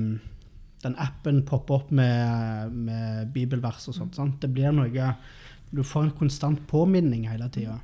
den 0.83 0.95
appen 0.97 1.43
popper 1.45 1.81
opp 1.81 1.91
med, 1.91 2.73
med 2.73 3.29
bibelvers 3.33 3.87
og 3.91 3.97
sånt, 3.99 4.17
sant? 4.17 4.39
det 4.41 4.49
blir 4.53 4.73
noe 4.73 5.13
Du 5.69 5.83
får 5.85 6.07
en 6.07 6.15
konstant 6.17 6.61
påminning 6.67 7.27
hele 7.29 7.45
tida. 7.53 7.75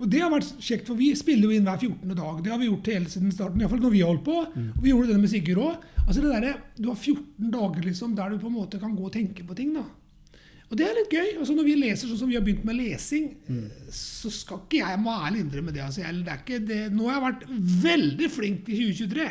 Og 0.00 0.08
det 0.10 0.20
har 0.22 0.30
vært 0.32 0.54
kjekt, 0.58 0.88
for 0.90 0.98
vi 0.98 1.12
spiller 1.18 1.48
jo 1.48 1.54
inn 1.54 1.66
hver 1.68 1.78
14. 1.78 2.14
dag. 2.18 2.38
Det 2.44 2.50
har 2.52 2.60
vi 2.60 2.70
gjort 2.70 2.88
hele 2.90 3.10
siden 3.12 3.34
starten, 3.34 3.60
iallfall 3.62 3.82
når 3.84 3.92
vi 3.94 4.00
har 4.02 4.10
holdt 4.10 4.24
på. 4.26 4.38
Og 4.74 4.80
vi 4.82 4.90
gjorde 4.90 5.12
det 5.12 5.20
med 5.22 5.30
Sigurd 5.30 5.60
òg. 5.64 5.84
Altså 6.04 6.20
det 6.24 6.32
der, 6.44 6.56
du 6.76 6.88
har 6.90 6.96
14 6.98 7.52
dager 7.54 7.84
liksom, 7.86 8.16
der 8.18 8.34
du 8.34 8.40
på 8.42 8.50
en 8.50 8.58
måte 8.58 8.80
kan 8.82 8.96
gå 8.96 9.06
og 9.06 9.14
tenke 9.14 9.46
på 9.46 9.56
ting. 9.58 9.74
da. 9.76 9.84
Og 10.70 10.78
det 10.80 10.86
er 10.88 10.96
litt 10.96 11.12
gøy. 11.12 11.28
altså 11.38 11.54
Når 11.54 11.66
vi 11.68 11.76
leser 11.78 12.10
sånn 12.10 12.18
som 12.24 12.30
vi 12.32 12.34
har 12.38 12.44
begynt 12.44 12.64
med 12.66 12.78
lesing, 12.80 13.30
så 13.94 14.30
skal 14.32 14.64
ikke 14.64 14.80
jeg 14.82 15.00
må 15.02 15.14
ærlig 15.14 15.44
innrømme 15.44 15.74
det. 15.74 15.82
altså 15.84 16.02
jeg, 16.02 16.22
det 16.24 16.32
er 16.32 16.42
ikke 16.42 16.60
det. 16.66 16.82
Nå 16.94 17.08
har 17.08 17.18
jeg 17.18 17.26
vært 17.28 17.44
veldig 17.84 18.30
flink 18.32 18.68
i 18.72 18.78
2023, 18.80 19.28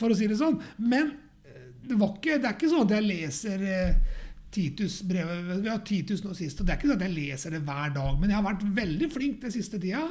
for 0.00 0.12
å 0.12 0.18
si 0.18 0.28
det 0.28 0.38
sånn. 0.40 0.58
Men 0.78 1.14
eh, 1.46 1.70
det, 1.86 1.96
var 1.96 2.12
ikke, 2.16 2.36
det 2.40 2.50
er 2.50 2.58
ikke 2.58 2.72
sånn 2.72 2.84
at 2.86 2.94
jeg 2.98 3.08
leser 3.08 3.64
eh, 3.64 4.18
Titus-brevet 4.50 5.62
Vi 5.62 5.70
har 5.70 5.80
Titus 5.86 6.24
nå 6.24 6.34
sist, 6.34 6.60
og 6.60 6.66
det 6.66 6.74
er 6.74 6.80
ikke 6.80 6.90
sånn 6.90 6.98
at 6.98 7.06
jeg 7.06 7.16
leser 7.16 7.54
det 7.54 7.62
hver 7.66 7.94
dag. 7.94 8.12
Men 8.18 8.32
jeg 8.32 8.38
har 8.40 8.46
vært 8.46 8.64
veldig 8.76 9.08
flink 9.14 9.40
den 9.44 9.54
siste 9.54 9.78
tida 9.82 10.04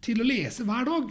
til 0.00 0.22
å 0.22 0.26
lese 0.26 0.64
hver 0.64 0.86
dag 0.88 1.10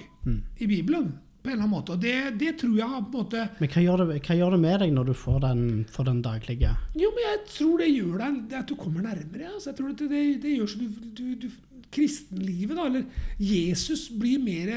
i 0.58 0.68
Bibelen. 0.70 1.12
på 1.42 1.48
en 1.48 1.54
eller 1.54 1.64
annen 1.64 1.72
måte. 1.72 1.94
Og 1.94 2.02
det, 2.04 2.16
det 2.42 2.58
tror 2.60 2.74
jeg 2.76 2.90
har 2.90 3.02
på 3.02 3.16
en 3.16 3.24
måte 3.24 3.44
Men 3.60 3.70
hva 3.72 3.82
gjør, 3.86 4.02
det, 4.10 4.18
hva 4.26 4.36
gjør 4.36 4.52
det 4.56 4.60
med 4.60 4.80
deg 4.84 4.94
når 4.96 5.06
du 5.06 5.14
får 5.14 5.40
den, 5.46 5.62
får 5.88 6.06
den 6.10 6.22
daglige? 6.26 6.72
Jo, 7.00 7.12
men 7.16 7.24
jeg 7.28 7.40
tror 7.54 7.80
det 7.80 7.90
gjør 7.94 8.16
deg 8.24 8.40
det 8.50 8.58
at 8.60 8.68
du 8.68 8.76
kommer 8.76 9.06
nærmere. 9.06 9.54
Altså, 9.54 9.70
jeg 9.70 9.78
tror 9.78 9.94
at 9.94 10.04
det, 10.10 10.24
det 10.44 10.56
gjør 10.58 10.72
så 10.74 10.82
du, 10.82 10.88
du, 11.16 11.26
du 11.46 11.50
Kristenlivet, 11.90 12.76
da, 12.78 12.86
eller 12.86 13.06
Jesus, 13.42 14.10
blir 14.14 14.42
mer 14.44 14.76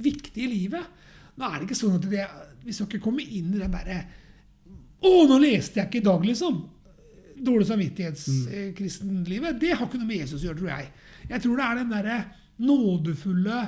viktig 0.00 0.44
i 0.46 0.48
livet. 0.48 0.86
Nå 1.36 1.48
er 1.48 1.58
det 1.58 1.66
ikke 1.66 1.80
sånn 1.80 1.98
at 1.98 2.06
det, 2.08 2.26
vi 2.64 2.72
skal 2.76 2.88
ikke 2.88 3.02
komme 3.04 3.24
inn 3.24 3.50
i 3.52 3.60
den 3.60 3.72
derre 3.72 3.98
Å, 5.00 5.10
nå 5.28 5.36
leste 5.40 5.80
jeg 5.80 5.88
ikke 5.88 6.00
i 6.00 6.06
dag, 6.06 6.24
liksom! 6.28 6.62
Dårlig 7.40 7.66
samvittighetskristenlivet. 7.70 9.60
Det 9.60 9.72
har 9.74 9.86
ikke 9.86 10.00
noe 10.00 10.10
med 10.10 10.22
Jesus 10.22 10.42
å 10.42 10.50
gjøre, 10.50 10.60
tror 10.60 10.72
jeg. 10.74 10.90
Jeg 11.30 11.44
tror 11.44 11.60
det 11.60 11.66
er 11.66 11.78
den 11.80 11.94
derre 11.94 12.18
nådefulle 12.60 13.60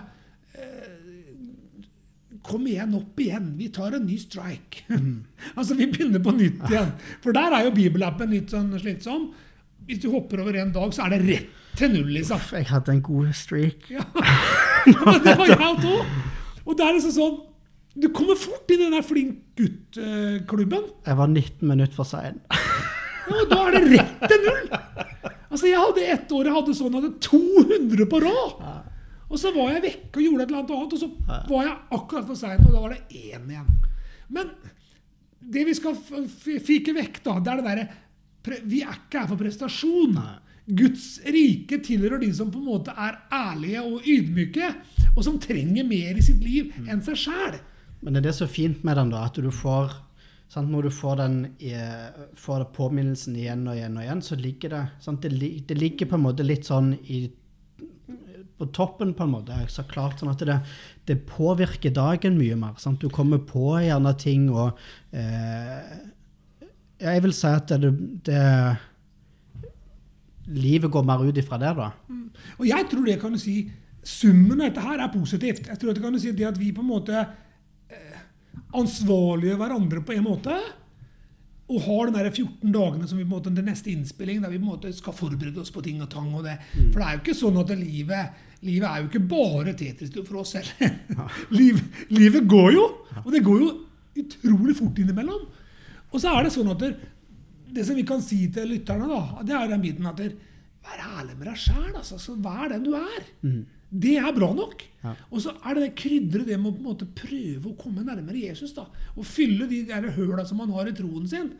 Kom 2.42 2.66
igjen, 2.66 2.94
opp 2.98 3.20
igjen. 3.22 3.52
Vi 3.58 3.68
tar 3.70 3.94
en 3.96 4.06
ny 4.06 4.16
strike. 4.18 4.82
altså, 5.58 5.76
vi 5.78 5.86
begynner 5.86 6.22
på 6.22 6.34
nytt 6.34 6.64
igjen. 6.66 6.90
For 7.22 7.36
der 7.36 7.54
er 7.54 7.68
jo 7.68 7.74
bibelappen 7.76 8.32
litt 8.34 8.50
sånn 8.50 8.72
slitsom. 8.82 9.28
Hvis 9.86 10.02
du 10.02 10.08
hopper 10.12 10.42
over 10.42 10.58
en 10.58 10.72
dag, 10.74 10.90
så 10.94 11.06
er 11.06 11.14
det 11.14 11.20
rett 11.28 11.78
til 11.78 11.94
null, 11.94 12.10
liksom. 12.18 12.42
Jeg 12.52 12.68
hadde 12.70 12.96
en 12.96 13.04
god 13.04 13.30
streak. 13.36 13.88
Ja. 13.90 14.04
Men 15.06 15.22
det 15.22 15.36
var 15.38 15.52
jeg 15.52 15.60
òg. 15.62 15.86
Og 16.66 16.76
det 16.78 16.84
er 16.86 16.94
liksom 16.96 17.14
sånn 17.14 17.40
Du 17.98 18.06
kommer 18.14 18.38
fort 18.38 18.70
inn 18.70 18.80
i 18.80 18.84
den 18.86 18.94
der 18.96 19.04
flink 19.04 19.40
gutt-klubben. 19.58 20.86
Jeg 21.06 21.18
var 21.18 21.28
19 21.28 21.68
minutter 21.68 21.94
for 21.94 22.08
sein. 22.08 22.40
Og 23.32 23.48
da 23.50 23.60
er 23.68 23.76
det 23.76 23.82
rett 23.96 24.26
til 24.28 24.46
null! 24.46 24.68
Altså, 25.52 25.66
Jeg 25.68 25.80
hadde 25.82 26.04
ett 26.14 26.32
år 26.32 26.48
jeg 26.48 26.56
hadde 26.56 26.74
sånn, 26.76 26.94
jeg 26.94 27.02
hadde 27.02 27.26
200 27.26 28.06
på 28.08 28.20
rad. 28.24 28.62
Og 29.32 29.40
så 29.40 29.52
var 29.54 29.72
jeg 29.72 29.82
vekke 29.86 30.20
og 30.20 30.24
gjorde 30.26 30.44
et 30.44 30.50
eller 30.52 30.62
annet 30.62 30.94
og 30.96 31.00
så 31.00 31.08
var 31.48 31.66
jeg 31.66 31.76
akkurat 31.96 32.26
for 32.28 32.36
sein, 32.36 32.60
og 32.66 32.72
da 32.74 32.80
var 32.84 32.92
det 32.92 33.02
én 33.16 33.46
igjen. 33.48 33.68
Men 34.32 34.50
det 35.52 35.64
vi 35.68 35.74
skal 35.76 35.96
fike 35.96 36.94
vekk, 36.96 37.20
da, 37.24 37.38
det 37.40 37.52
er 37.52 37.60
det 37.62 37.66
derre 37.68 38.58
Vi 38.68 38.82
er 38.82 38.96
ikke 38.96 39.22
her 39.22 39.28
for 39.30 39.40
prestasjon. 39.40 40.16
Guds 40.66 41.06
rike 41.26 41.78
tilhører 41.84 42.20
de 42.22 42.28
som 42.34 42.50
på 42.52 42.60
en 42.60 42.68
måte 42.68 42.92
er 42.94 43.16
ærlige 43.34 43.82
og 43.82 44.06
ydmyke, 44.08 44.68
og 45.16 45.24
som 45.26 45.40
trenger 45.42 45.86
mer 45.86 46.18
i 46.18 46.24
sitt 46.24 46.42
liv 46.42 46.72
enn 46.88 47.02
seg 47.04 47.18
sjæl. 47.24 47.58
Men 48.02 48.14
det 48.14 48.22
er 48.22 48.28
det 48.28 48.34
som 48.36 48.48
er 48.48 48.54
fint 48.54 48.84
med 48.86 48.98
den, 48.98 49.12
da, 49.14 49.24
at 49.28 49.38
du 49.38 49.50
får 49.54 49.94
sant, 50.52 50.68
Når 50.70 50.82
du 50.88 50.90
får 50.92 51.16
den 51.22 51.36
i- 51.64 52.32
får 52.36 52.66
påminnelsen 52.76 53.36
igjen 53.40 53.62
og 53.68 53.76
igjen 53.78 53.96
og 53.96 54.02
igjen, 54.04 54.20
så 54.24 54.36
ligger 54.36 54.68
det 54.74 54.82
det, 55.22 55.66
det 55.66 55.78
ligger 55.78 56.10
på 56.10 56.18
en 56.18 56.26
måte 56.26 56.44
litt 56.44 56.68
sånn 56.68 56.92
i 57.08 57.30
på 58.58 58.68
toppen, 58.72 59.14
på 59.14 59.24
en 59.24 59.32
måte. 59.32 59.56
Så 59.72 59.82
klart 59.90 60.20
sånn 60.20 60.30
at 60.30 60.38
det, 60.46 60.60
det 61.08 61.16
påvirker 61.26 61.90
dagen 61.94 62.36
mye 62.38 62.54
mer. 62.54 62.76
Sant? 62.78 63.00
Du 63.00 63.08
kommer 63.10 63.38
på 63.42 63.72
gjerne 63.82 64.12
ting 64.20 64.48
og 64.52 64.76
eh, 65.12 65.80
Jeg 67.02 67.22
vil 67.24 67.32
si 67.34 67.48
at 67.50 67.72
det, 67.82 67.90
det 68.28 68.42
Livet 70.52 70.90
går 70.90 71.04
mer 71.06 71.22
ut 71.22 71.38
ifra 71.38 71.58
det, 71.58 71.72
da. 71.78 71.90
Og 72.58 72.66
jeg 72.66 72.86
tror 72.90 73.06
det 73.06 73.20
kan 73.22 73.32
du 73.34 73.38
si 73.40 73.70
Summen 74.02 74.58
av 74.60 74.72
dette 74.72 74.82
her 74.82 74.98
er 74.98 75.12
positivt. 75.14 75.68
Jeg 75.70 75.78
tror 75.78 75.94
det 75.94 76.02
kan 76.02 76.12
du 76.12 76.18
si 76.18 76.32
det 76.34 76.46
at 76.48 76.56
vi 76.58 76.72
på 76.74 76.82
en 76.82 76.88
måte 76.88 77.14
eh, 77.14 77.28
ansvarliggjør 78.76 79.58
hverandre 79.60 80.02
på 80.06 80.14
en 80.16 80.24
måte. 80.26 80.56
Og 81.72 81.84
har 81.86 82.08
den 82.08 82.18
der 82.18 82.28
14 82.30 82.72
dagene 82.74 83.08
som 83.08 83.18
vi 83.18 83.24
på 83.24 83.30
en 83.30 83.36
måte, 83.36 83.52
den 83.54 83.68
neste 83.70 83.92
innspilling, 83.92 84.42
der 84.42 84.52
vi 84.52 84.58
på 84.60 84.66
en 84.66 84.72
måte 84.74 84.92
skal 84.96 85.16
forberede 85.16 85.62
oss 85.62 85.72
på 85.72 85.84
ting 85.84 86.02
og 86.04 86.10
tang. 86.12 86.32
og 86.34 86.44
det. 86.44 86.58
For 86.74 86.98
det 87.00 87.06
er 87.06 87.16
jo 87.16 87.22
ikke 87.22 87.38
sånn 87.38 87.60
at 87.62 87.72
livet, 87.78 88.44
livet 88.66 88.88
er 88.88 89.00
jo 89.00 89.08
ikke 89.08 89.24
bare 89.32 89.76
Tetris 89.78 90.12
for 90.18 90.42
oss 90.42 90.54
selv. 90.56 90.68
Liv, 91.60 91.80
livet 92.12 92.46
går 92.48 92.72
jo, 92.76 92.84
og 93.24 93.32
det 93.32 93.44
går 93.46 93.64
jo 93.64 93.72
utrolig 94.22 94.76
fort 94.76 94.98
innimellom. 95.00 95.48
Og 96.12 96.20
så 96.20 96.34
er 96.36 96.44
det 96.44 96.52
sånn 96.52 96.72
at 96.74 96.82
det, 96.82 96.92
det 97.72 97.86
som 97.88 97.96
vi 97.96 98.04
kan 98.04 98.20
si 98.20 98.44
til 98.52 98.68
lytterne, 98.68 99.08
da, 99.08 99.44
det 99.46 99.56
er 99.56 99.70
den 99.72 99.84
biten 99.86 100.10
at 100.10 100.20
det, 100.20 100.32
Vær 100.82 100.98
ærlig 101.20 101.36
med 101.38 101.46
deg 101.46 101.58
sjæl. 101.62 101.92
Altså, 101.94 102.34
vær 102.42 102.64
den 102.72 102.82
du 102.82 102.94
er. 102.98 103.26
Det 103.92 104.14
er 104.16 104.32
bra 104.32 104.48
nok. 104.56 104.82
Ja. 105.02 105.12
Og 105.30 105.42
så 105.44 105.52
er 105.60 105.76
det 105.76 105.84
det 105.84 105.96
krydderet 106.00 106.48
det 106.48 106.56
med 106.58 106.70
å 106.70 106.74
på 106.76 106.80
en 106.80 106.88
måte 106.88 107.08
prøve 107.18 107.72
å 107.72 107.76
komme 107.76 108.04
nærmere 108.06 108.40
Jesus. 108.46 108.72
da, 108.72 108.86
Og 109.16 109.26
fylle 109.28 109.68
de 109.68 109.82
der 109.90 110.08
høla 110.16 110.46
som 110.48 110.62
man 110.62 110.72
har 110.72 110.88
i 110.88 110.94
troen 110.96 111.28
sin. 111.28 111.52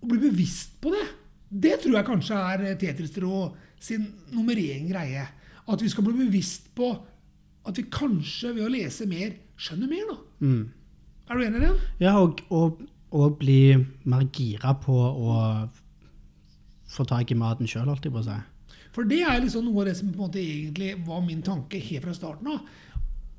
Og 0.00 0.08
bli 0.08 0.22
bevisst 0.22 0.78
på 0.80 0.94
det. 0.94 1.04
Det 1.50 1.76
tror 1.82 1.98
jeg 1.98 2.08
kanskje 2.08 2.38
er 2.38 2.78
Tetris-tråd 2.80 3.58
sin 3.80 4.08
nummer 4.32 4.56
én 4.56 4.88
greie. 4.88 5.26
At 5.68 5.82
vi 5.82 5.90
skal 5.92 6.06
bli 6.06 6.24
bevisst 6.24 6.72
på 6.74 6.94
at 7.66 7.76
vi 7.76 7.86
kanskje 7.90 8.54
ved 8.54 8.66
å 8.66 8.72
lese 8.72 9.06
mer 9.10 9.34
skjønner 9.58 9.90
mer. 9.90 10.10
da. 10.10 10.16
Mm. 10.46 10.64
Er 11.28 11.34
du 11.38 11.44
enig 11.44 11.60
i 11.60 11.64
det? 11.66 11.72
Ja, 12.00 12.16
og, 12.22 12.40
og, 12.54 12.82
og 13.10 13.38
bli 13.40 13.74
mer 14.06 14.28
gira 14.32 14.76
på 14.78 14.94
å 14.94 15.38
få 16.86 17.04
tak 17.08 17.32
i 17.34 17.38
maten 17.38 17.66
sjøl, 17.68 17.88
holdt 17.90 18.06
jeg 18.06 18.14
på 18.14 18.22
å 18.22 18.28
si. 18.28 18.36
For 18.96 19.04
det 19.08 19.20
er 19.28 19.42
liksom 19.44 19.66
noe 19.66 19.82
av 19.82 19.90
det 19.90 19.96
som 19.98 20.08
på 20.08 20.16
en 20.16 20.24
måte 20.30 20.40
egentlig 20.40 20.94
var 21.04 21.20
min 21.24 21.42
tanke 21.44 21.80
helt 21.84 22.06
fra 22.06 22.14
starten 22.16 22.48
av. 22.54 22.62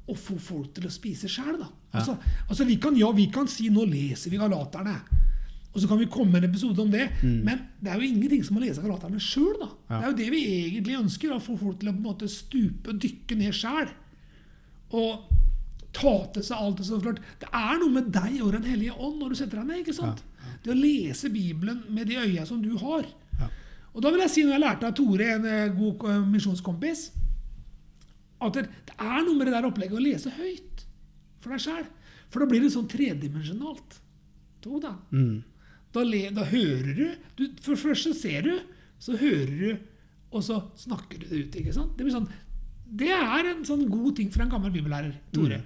Å 0.08 0.16
få 0.16 0.38
folk 0.40 0.76
til 0.76 0.86
å 0.86 0.94
spise 0.94 1.30
sjæl. 1.32 1.58
Ja. 1.64 1.72
Altså, 1.98 2.14
altså 2.46 2.68
vi 2.68 2.78
kan, 2.80 2.96
ja, 2.96 3.10
vi 3.12 3.26
kan 3.34 3.50
si 3.50 3.72
'nå 3.74 3.88
leser 3.90 4.30
vi 4.30 4.38
Galaterne'. 4.38 5.00
Og 5.74 5.82
så 5.82 5.88
kan 5.88 6.00
vi 6.00 6.06
komme 6.06 6.32
med 6.32 6.44
en 6.44 6.50
episode 6.50 6.80
om 6.82 6.92
det. 6.92 7.10
Men 7.22 7.68
det 7.82 7.92
er 7.92 8.00
jo 8.00 8.08
ingenting 8.08 8.44
som 8.44 8.58
å 8.58 8.62
lese 8.62 8.82
Galaterne 8.82 9.20
sjøl. 9.20 9.60
Ja. 9.90 10.00
Det 10.00 10.06
er 10.06 10.08
jo 10.12 10.18
det 10.22 10.30
vi 10.32 10.44
egentlig 10.68 10.98
ønsker. 10.98 11.34
Å 11.34 11.42
få 11.42 11.58
folk 11.58 11.80
til 11.80 11.90
å 11.90 11.94
på 11.94 12.02
en 12.02 12.08
måte 12.08 12.30
stupe 12.30 12.94
dykke 12.94 13.38
ned 13.38 13.54
sjæl. 13.54 13.92
Og 14.98 15.28
ta 15.94 16.16
til 16.34 16.44
seg 16.46 16.58
alt 16.58 16.78
det 16.78 16.88
som 16.88 17.02
klart. 17.02 17.22
Det 17.42 17.50
er 17.52 17.78
noe 17.82 17.94
med 17.94 18.10
deg 18.14 18.42
og 18.42 18.54
Den 18.54 18.66
hellige 18.70 18.94
ånd 18.98 19.20
når 19.22 19.30
du 19.30 19.36
setter 19.36 19.62
deg 19.62 19.68
ned. 19.68 19.84
ikke 19.84 19.98
sant? 19.98 20.24
Det 20.64 20.74
å 20.74 20.78
lese 20.78 21.30
Bibelen 21.30 21.84
med 21.90 22.08
de 22.08 22.18
øya 22.22 22.46
som 22.46 22.62
du 22.62 22.74
har. 22.82 23.06
Og 23.98 24.04
da 24.06 24.12
vil 24.13 24.22
jeg 24.22 24.30
si, 24.30 24.44
når 24.46 24.54
jeg 24.54 24.62
lærte 24.62 24.86
av 24.86 24.94
Tore, 24.98 25.27
en 25.34 25.46
eh, 25.50 25.72
god 25.74 26.04
eh, 26.06 26.25
misjonskompis, 26.30 27.08
at 28.46 28.60
det, 28.60 28.68
er 28.94 29.24
noe 29.25 29.34
med 29.34 29.48
det 29.50 29.56
der 29.56 29.66
opplegget 29.66 29.98
å 29.98 30.04
lese 30.04 30.34
høyt 30.36 30.84
for 31.42 31.56
deg 31.56 31.63
sjæl. 31.63 31.88
For 32.30 32.44
da 32.44 32.48
blir 32.51 32.62
det 32.62 32.70
sånn 32.75 32.89
tredimensjonalt. 32.92 33.98
To, 34.62 34.77
da. 34.84 34.94
Mm. 35.10 35.39
Da, 35.96 36.04
le, 36.06 36.20
da 36.36 36.46
hører 36.46 36.92
du, 36.94 37.06
du 37.39 37.44
For 37.63 37.80
først 37.80 38.10
så 38.10 38.13
ser 38.18 38.46
du, 38.46 38.54
så 39.01 39.16
hører 39.18 39.54
du, 39.54 39.88
og 40.30 40.44
så 40.46 40.60
snakker 40.77 41.24
du 41.24 41.32
det 41.32 41.42
ut. 41.48 41.58
ikke 41.63 41.74
sant? 41.74 41.96
Det, 41.98 42.06
blir 42.06 42.13
sånn, 42.13 42.30
det 43.01 43.10
er 43.16 43.50
en 43.56 43.66
sånn 43.66 43.88
god 43.89 44.18
ting 44.20 44.30
for 44.34 44.46
en 44.46 44.54
gammel 44.54 44.74
bibellærer, 44.75 45.18
Tore. 45.34 45.63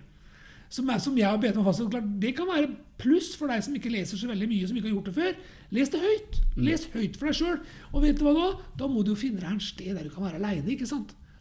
Som, 0.71 0.87
er, 0.87 1.03
som 1.03 1.17
jeg 1.19 1.27
har 1.27 1.39
bedt 1.41 1.57
meg 1.59 1.67
fast. 1.67 1.99
Det 2.23 2.31
kan 2.37 2.47
være 2.47 2.71
pluss 3.01 3.33
for 3.39 3.51
deg 3.51 3.63
som 3.65 3.75
ikke 3.77 3.91
leser 3.93 4.19
så 4.19 4.29
veldig 4.29 4.47
mye, 4.51 4.69
som 4.69 4.77
ikke 4.77 4.89
har 4.89 4.95
gjort 4.95 5.09
det 5.09 5.15
før. 5.17 5.35
Les 5.75 5.91
det 5.91 6.01
høyt. 6.03 6.39
Les 6.69 6.87
høyt 6.93 7.19
for 7.19 7.29
deg 7.29 7.39
sjøl. 7.39 7.59
Og 7.91 8.05
vet 8.05 8.19
du 8.19 8.25
hva 8.27 8.33
da? 8.37 8.47
Da 8.79 8.89
må 8.91 9.03
du 9.03 9.13
jo 9.13 9.19
finne 9.19 9.41
deg 9.41 9.51
en 9.55 9.63
sted 9.63 9.91
der 9.95 10.07
du 10.07 10.13
kan 10.13 10.27
være 10.27 10.41
aleine. 10.41 10.77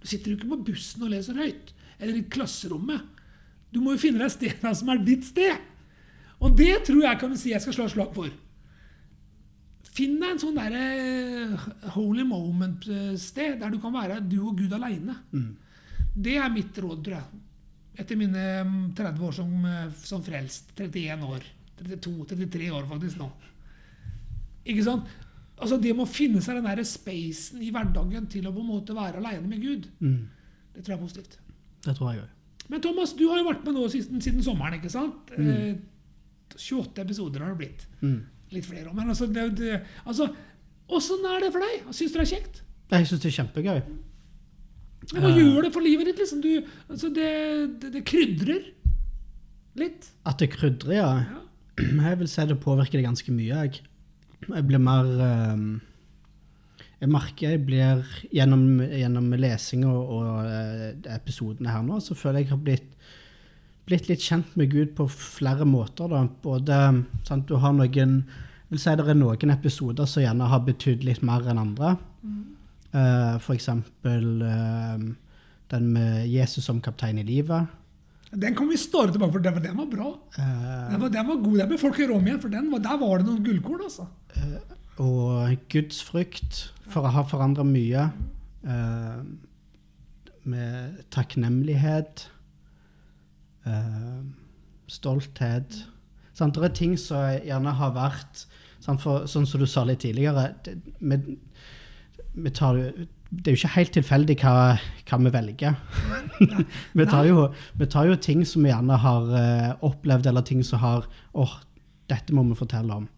Du 0.01 0.09
sitter 0.09 0.33
jo 0.33 0.39
ikke 0.39 0.53
på 0.55 0.63
bussen 0.71 1.07
og 1.07 1.13
leser 1.13 1.41
høyt. 1.41 1.75
Eller 2.01 2.21
i 2.21 2.29
klasserommet. 2.33 3.05
Du 3.71 3.83
må 3.85 3.95
jo 3.95 4.03
finne 4.03 4.23
deg 4.23 4.33
steder 4.35 4.75
som 4.77 4.91
er 4.91 5.03
ditt 5.07 5.29
sted. 5.29 5.67
Og 6.41 6.55
det 6.57 6.81
tror 6.89 7.03
jeg 7.05 7.21
kan 7.21 7.33
du 7.33 7.39
si 7.39 7.53
jeg 7.53 7.63
skal 7.63 7.77
slå 7.77 7.89
et 7.91 7.95
slag 7.95 8.15
for. 8.17 8.31
Finn 9.91 10.17
deg 10.21 10.33
en 10.33 10.41
sånn 10.41 10.57
der, 10.57 10.75
eh, 10.79 11.69
holy 11.97 12.25
moment-sted 12.25 13.59
der 13.61 13.73
du 13.75 13.79
kan 13.83 13.93
være 13.93 14.21
du 14.23 14.39
og 14.47 14.57
Gud 14.59 14.73
aleine. 14.73 15.19
Det 16.15 16.37
er 16.41 16.51
mitt 16.55 16.79
råd, 16.79 17.03
tror 17.05 17.17
jeg. 17.19 17.41
Etter 17.99 18.17
mine 18.17 18.45
mm, 18.65 18.95
30 18.97 19.25
år 19.27 19.33
som, 19.35 19.65
eh, 19.67 19.89
som 20.07 20.23
frelst. 20.23 20.71
31 20.77 21.25
år. 21.27 21.45
32-33 21.81 22.71
år 22.77 22.87
faktisk 22.91 23.19
nå. 23.21 23.31
Ikke 24.69 24.85
sant? 24.85 25.09
Altså 25.61 25.77
Det 25.81 25.93
med 25.97 26.07
å 26.07 26.09
finne 26.11 26.41
seg 26.45 26.57
den 26.57 26.69
der 26.69 26.83
spacen 26.89 27.61
i 27.65 27.71
hverdagen 27.73 28.27
til 28.33 28.47
å 28.49 28.53
på 28.55 28.63
en 28.63 28.69
måte 28.71 28.95
være 28.97 29.21
aleine 29.21 29.49
med 29.49 29.61
Gud, 29.61 29.89
Mm. 30.01 30.29
det 30.75 30.85
tror 30.85 30.95
jeg 30.95 30.99
er 30.99 31.07
positivt. 31.07 31.39
Det 31.85 31.97
tror 31.97 32.13
jeg 32.15 32.23
òg. 32.23 32.29
Men 32.71 32.81
Thomas, 32.81 33.13
du 33.13 33.29
har 33.29 33.39
jo 33.39 33.49
vært 33.49 33.65
med 33.65 33.75
nå 33.75 33.89
siden, 33.91 34.21
siden 34.23 34.43
sommeren, 34.43 34.79
ikke 34.79 34.91
sant? 34.91 35.31
Eh, 35.37 35.75
28 36.57 37.03
episoder 37.03 37.41
har 37.41 37.55
det 37.55 37.59
blitt. 37.59 37.87
Mm. 38.01 38.21
Litt 38.53 38.65
flere 38.65 38.89
òg. 38.91 38.95
Men 38.95 39.09
altså, 39.09 39.27
det, 39.27 39.57
det, 39.57 39.83
altså 40.05 40.31
Åssen 40.91 41.23
er 41.25 41.41
det 41.41 41.53
for 41.53 41.61
deg? 41.63 41.85
Syns 41.95 42.11
du 42.13 42.19
det 42.19 42.25
er 42.25 42.31
kjekt? 42.37 42.63
Jeg 42.91 43.07
syns 43.07 43.21
det 43.23 43.29
er 43.31 43.37
kjempegøy. 43.45 43.83
Hva 45.09 45.27
Eh. 45.31 45.37
gjør 45.41 45.63
det 45.65 45.73
for 45.75 45.81
livet 45.85 46.07
ditt? 46.11 46.19
liksom? 46.21 46.41
Du, 46.45 46.63
altså, 46.91 47.09
det, 47.15 47.29
det, 47.81 47.93
det 47.97 48.03
krydrer 48.05 48.67
litt. 49.81 50.11
At 50.29 50.39
det 50.43 50.51
krydrer, 50.53 50.93
ja. 50.99 51.13
Ja. 51.25 51.41
Jeg 51.81 52.19
vil 52.21 52.29
si 52.29 52.45
det 52.51 52.59
påvirker 52.61 52.99
det 53.01 53.07
ganske 53.07 53.33
mye. 53.33 53.63
Jeg, 53.65 53.81
jeg 54.51 54.67
blir 54.69 54.83
mer 54.83 55.07
ehm, 55.25 55.81
Jeg 57.01 57.09
merker 57.09 57.55
jeg 57.55 57.63
blir 57.65 58.03
gjennom, 58.35 58.67
gjennom 58.85 59.31
lesing 59.41 59.87
og, 59.89 60.11
og 60.19 60.45
eh, 60.45 61.15
episodene 61.17 61.73
her 61.73 61.83
nå, 61.87 61.97
så 62.05 62.13
føler 62.15 62.43
jeg 62.43 62.51
jeg 62.51 62.53
har 62.53 62.63
blitt, 62.67 62.91
blitt 63.89 64.11
litt 64.11 64.21
kjent 64.21 64.53
med 64.61 64.69
Gud 64.75 64.93
på 64.99 65.07
flere 65.09 65.65
måter. 65.65 66.13
Da. 66.13 66.27
Både 66.45 66.77
sant, 67.25 67.49
du 67.49 67.57
har 67.57 67.73
noen 67.73 68.19
vil 68.71 68.79
si 68.79 68.93
Det 68.95 69.09
er 69.09 69.17
noen 69.19 69.51
episoder 69.51 70.07
som 70.07 70.23
gjerne 70.23 70.47
har 70.53 70.61
betydd 70.69 71.03
litt 71.09 71.23
mer 71.27 71.49
enn 71.51 71.59
andre. 71.59 71.97
Eh, 72.93 73.37
for 73.39 73.55
eksempel 73.55 74.43
eh, 74.43 75.05
den 75.71 75.93
med 75.95 76.27
Jesus 76.27 76.65
som 76.67 76.81
kaptein 76.83 77.19
i 77.19 77.23
livet. 77.23 77.69
Den 78.33 78.55
kan 78.55 78.69
vi 78.71 78.77
starte 78.79 79.13
tilbake 79.15 79.33
for 79.37 79.43
den, 79.43 79.63
den 79.63 79.77
var 79.79 79.87
bra. 79.91 80.09
Eh, 80.39 80.91
Den 80.93 81.01
var, 81.01 81.09
den 81.15 81.29
var 81.29 81.37
god. 81.45 81.59
Den 81.59 81.69
bør 81.71 81.79
folk 81.85 81.97
høre 81.99 82.15
om 82.17 82.27
igjen, 82.27 82.41
for 82.43 82.49
den, 82.49 82.71
var- 82.73 82.83
der 82.85 82.99
var 82.99 83.19
det 83.19 83.27
noen 83.27 83.45
gullkorn. 83.47 83.85
altså. 83.87 84.07
Og 85.01 85.57
gudsfrykt 85.73 86.73
for 86.91 87.07
å 87.07 87.13
ha 87.15 87.23
forandra 87.25 87.65
mye. 87.65 88.11
med 90.45 91.01
takknemlighet. 91.11 92.27
stolthet. 94.91 95.85
Sant? 96.35 96.55
Det 96.57 96.65
er 96.65 96.75
ting 96.75 96.97
som 96.99 97.23
gjerne 97.45 97.75
har 97.79 97.93
vært? 97.95 98.45
For, 98.81 99.27
Sånn 99.29 99.47
som 99.47 99.61
du 99.61 99.67
sa 99.69 99.85
litt 99.85 100.01
tidligere 100.03 100.55
det, 100.65 100.73
vi, 101.05 101.37
vi 102.35 102.51
tar, 102.55 102.77
jo- 102.79 103.07
det 103.31 103.47
er 103.51 103.55
jo 103.57 103.61
ikke 103.61 103.75
helt 103.77 103.93
tilfeldig 103.95 104.37
hva, 104.43 104.55
hva 105.07 105.19
vi 105.25 105.31
velger. 105.35 105.77
vi, 106.99 107.07
tar 107.07 107.25
jo, 107.29 107.49
vi 107.79 107.87
tar 107.91 108.07
jo 108.11 108.17
ting 108.17 108.45
som 108.47 108.63
vi 108.67 108.71
gjerne 108.73 108.99
har 109.03 109.31
uh, 109.31 109.73
opplevd, 109.87 110.27
eller 110.31 110.43
ting 110.47 110.63
som 110.67 110.83
har 110.83 111.07
åh, 111.35 111.57
dette 112.11 112.35
må 112.35 112.45
vi 112.49 112.59
fortelle 112.59 112.95
om. 113.03 113.09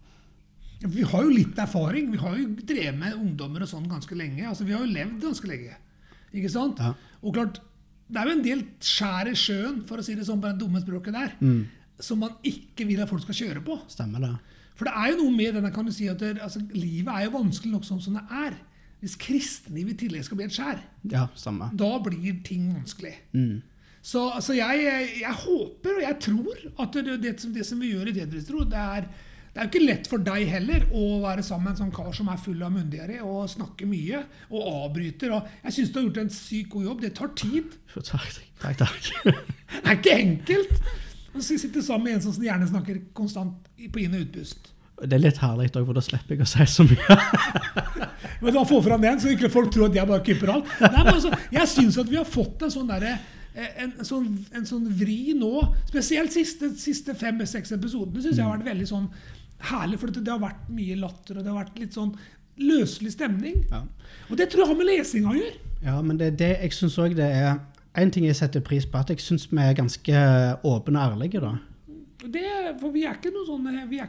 Vi 0.83 1.05
har 1.07 1.23
jo 1.23 1.29
litt 1.31 1.57
erfaring. 1.63 2.09
Vi 2.11 2.19
har 2.19 2.33
jo 2.37 2.49
drevet 2.59 2.97
med 2.99 3.13
ungdommer 3.15 3.63
og 3.63 3.69
sånn 3.71 3.85
ganske 3.87 4.15
lenge. 4.19 4.43
altså 4.49 4.65
Vi 4.67 4.73
har 4.75 4.81
jo 4.83 4.91
levd 4.91 5.21
ganske 5.23 5.47
lenge. 5.47 5.77
Ikke 6.35 6.49
sant? 6.51 6.81
Ja. 6.83 6.91
Og 7.23 7.33
klart, 7.37 7.61
Det 8.13 8.19
er 8.19 8.27
jo 8.27 8.33
en 8.35 8.43
del 8.43 8.59
skjær 8.83 9.29
i 9.31 9.33
sjøen, 9.39 9.77
for 9.87 9.97
å 9.97 10.03
si 10.03 10.13
det 10.13 10.25
sånn 10.27 10.41
på 10.43 10.49
det 10.51 10.59
dumme 10.59 10.81
språket 10.83 11.13
der, 11.15 11.31
Mm. 11.39 11.63
som 12.03 12.19
man 12.19 12.33
ikke 12.43 12.85
vil 12.85 12.99
at 13.01 13.09
folk 13.09 13.21
skal 13.23 13.33
kjøre 13.33 13.63
på. 13.63 13.77
Stemmer 13.89 14.19
det. 14.19 14.33
For 14.75 14.85
det 14.85 14.93
er 14.93 15.07
jo 15.13 15.23
noe 15.23 15.31
med 15.37 15.55
denne, 15.55 15.71
kan 15.73 15.85
du 15.87 15.91
si, 15.95 16.09
at 16.11 16.19
det, 16.19 16.33
altså, 16.43 16.59
livet 16.75 17.07
er 17.15 17.23
jo 17.25 17.31
vanskelig 17.39 17.71
nok 17.71 17.83
sånn 17.87 18.01
som 18.03 18.13
det 18.19 18.23
er. 18.29 18.53
Hvis 19.03 19.17
kristenliv 19.19 19.89
i 19.91 19.97
tillegg 19.99 20.23
skal 20.23 20.39
bli 20.39 20.47
et 20.47 20.55
skjær, 20.55 20.79
Ja, 21.11 21.27
da 21.75 21.91
blir 22.05 22.37
ting 22.47 22.69
vanskelig. 22.71 23.17
Mm. 23.35 23.61
Så, 24.03 24.21
så 24.43 24.55
jeg, 24.55 24.87
jeg 25.19 25.35
håper 25.43 25.97
og 25.97 26.01
jeg 26.03 26.19
tror 26.23 26.63
at 26.85 26.95
det, 26.95 27.19
det, 27.23 27.37
som, 27.39 27.53
det 27.55 27.65
som 27.67 27.79
vi 27.83 27.91
gjør 27.91 28.11
i 28.11 28.15
Tetristro, 28.15 28.63
det 28.67 28.79
er 28.79 29.07
det 29.53 29.61
er 29.61 29.67
jo 29.67 29.69
ikke 29.69 29.85
lett 29.85 30.07
for 30.09 30.23
deg 30.25 30.47
heller 30.49 30.85
å 30.97 31.01
være 31.21 31.43
sammen 31.45 31.67
med 31.67 31.75
en 31.75 31.79
sånn 31.83 31.91
kar 31.93 32.15
som 32.17 32.31
er 32.33 32.39
full 32.41 32.63
av 32.65 32.71
myndigere 32.73 33.19
og 33.21 33.51
snakker 33.51 33.85
mye 33.85 34.23
og 34.49 34.63
avbryter. 34.71 35.35
og 35.35 35.51
Jeg 35.67 35.75
syns 35.75 35.91
du 35.93 35.99
har 35.99 36.07
gjort 36.07 36.21
en 36.23 36.31
sykt 36.33 36.71
god 36.73 36.87
jobb. 36.87 37.03
Det 37.03 37.11
tar 37.19 37.29
tid. 37.37 37.75
Takk, 38.63 38.79
takk. 38.79 38.79
takk. 38.81 39.43
Det 39.73 39.83
er 39.83 39.99
ikke 39.99 40.17
enkelt. 40.23 40.89
å 41.37 41.43
sitte 41.45 41.85
sammen 41.85 42.07
med 42.07 42.17
en 42.17 42.25
som 42.25 42.47
gjerne 42.47 42.71
snakker 42.71 43.03
konstant 43.13 43.69
på 43.77 44.01
inn- 44.01 44.17
og 44.17 44.25
utpust. 44.25 44.72
Det 45.01 45.17
er 45.17 45.23
litt 45.23 45.39
herlig 45.41 45.71
òg, 45.73 45.85
for 45.87 45.97
da 45.97 46.03
slipper 46.05 46.37
jeg 46.37 46.45
å 46.45 46.49
si 46.49 46.65
så 46.69 46.85
mye. 46.85 47.17
Men 48.43 48.55
da 48.55 48.63
få 48.67 48.81
fram 48.83 49.03
den, 49.03 49.21
så 49.21 49.31
ikke 49.33 49.49
folk 49.51 49.71
tror 49.73 49.89
at 49.89 49.97
jeg 49.97 50.09
bare 50.09 50.23
kupper 50.25 50.51
alt. 50.51 50.73
Nei, 50.83 50.89
men 50.99 51.13
altså, 51.13 51.31
jeg 51.53 51.69
syns 51.71 51.97
at 52.01 52.09
vi 52.11 52.17
har 52.19 52.27
fått 52.27 52.65
en 52.65 52.73
sånn 52.73 52.89
derre 52.89 53.13
en, 53.53 53.91
en, 53.93 54.05
sånn, 54.07 54.27
en 54.57 54.65
sånn 54.67 54.87
vri 54.97 55.35
nå, 55.37 55.51
spesielt 55.87 56.33
siste, 56.33 56.71
siste 56.79 57.15
fem-seks 57.15 57.71
episodene, 57.75 58.23
syns 58.23 58.39
jeg 58.39 58.45
har 58.45 58.57
vært 58.57 58.71
veldig 58.71 58.87
sånn 58.89 59.05
herlig. 59.69 59.99
For 60.01 60.13
det 60.15 60.31
har 60.31 60.41
vært 60.41 60.71
mye 60.73 60.97
latter, 60.99 61.37
og 61.37 61.45
det 61.45 61.51
har 61.53 61.59
vært 61.61 61.79
litt 61.81 61.95
sånn 61.95 62.15
løselig 62.61 63.13
stemning. 63.15 63.61
Ja. 63.71 63.83
Og 64.29 64.39
det 64.39 64.49
tror 64.51 64.65
jeg 64.65 64.73
har 64.73 64.81
med 64.81 64.89
lesinga 64.89 65.31
å 65.31 65.37
gjøre. 65.37 65.69
Ja, 65.83 65.99
men 66.01 66.19
det, 66.19 66.33
det 66.39 66.55
jeg 66.55 66.75
syns 66.75 66.97
òg 67.01 67.15
det 67.17 67.27
er 67.27 67.57
En 67.93 68.09
ting 68.09 68.23
jeg 68.25 68.33
setter 68.33 68.63
pris 68.65 68.87
på, 68.89 68.97
at 68.97 69.11
jeg 69.11 69.21
syns 69.21 69.43
vi 69.51 69.61
er 69.61 69.75
ganske 69.77 70.21
åpne 70.65 70.97
og 70.97 71.11
ærlige, 71.11 71.37
da. 71.43 71.51
Det, 72.31 72.43
for 72.79 72.93
vi 72.93 73.03
er 73.07 73.17
ikke 73.17 73.31
noe 73.35 73.45
sånne 73.47 73.85
vi, 73.89 73.99
er 73.99 74.07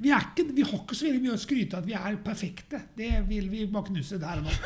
vi, 0.00 0.10
har 0.10 0.80
ikke 0.80 0.96
så 0.96 1.06
veldig 1.06 1.22
mye 1.22 1.34
å 1.36 1.40
skryte 1.40 1.76
av 1.76 1.84
at 1.84 1.88
vi 1.88 1.94
er 1.98 2.16
perfekte. 2.24 2.80
Det 2.96 3.10
vil 3.28 3.50
vi 3.52 3.66
bare 3.70 3.90
knuse 3.90 4.18
der 4.22 4.40
og 4.40 4.48
nå. 4.48 4.56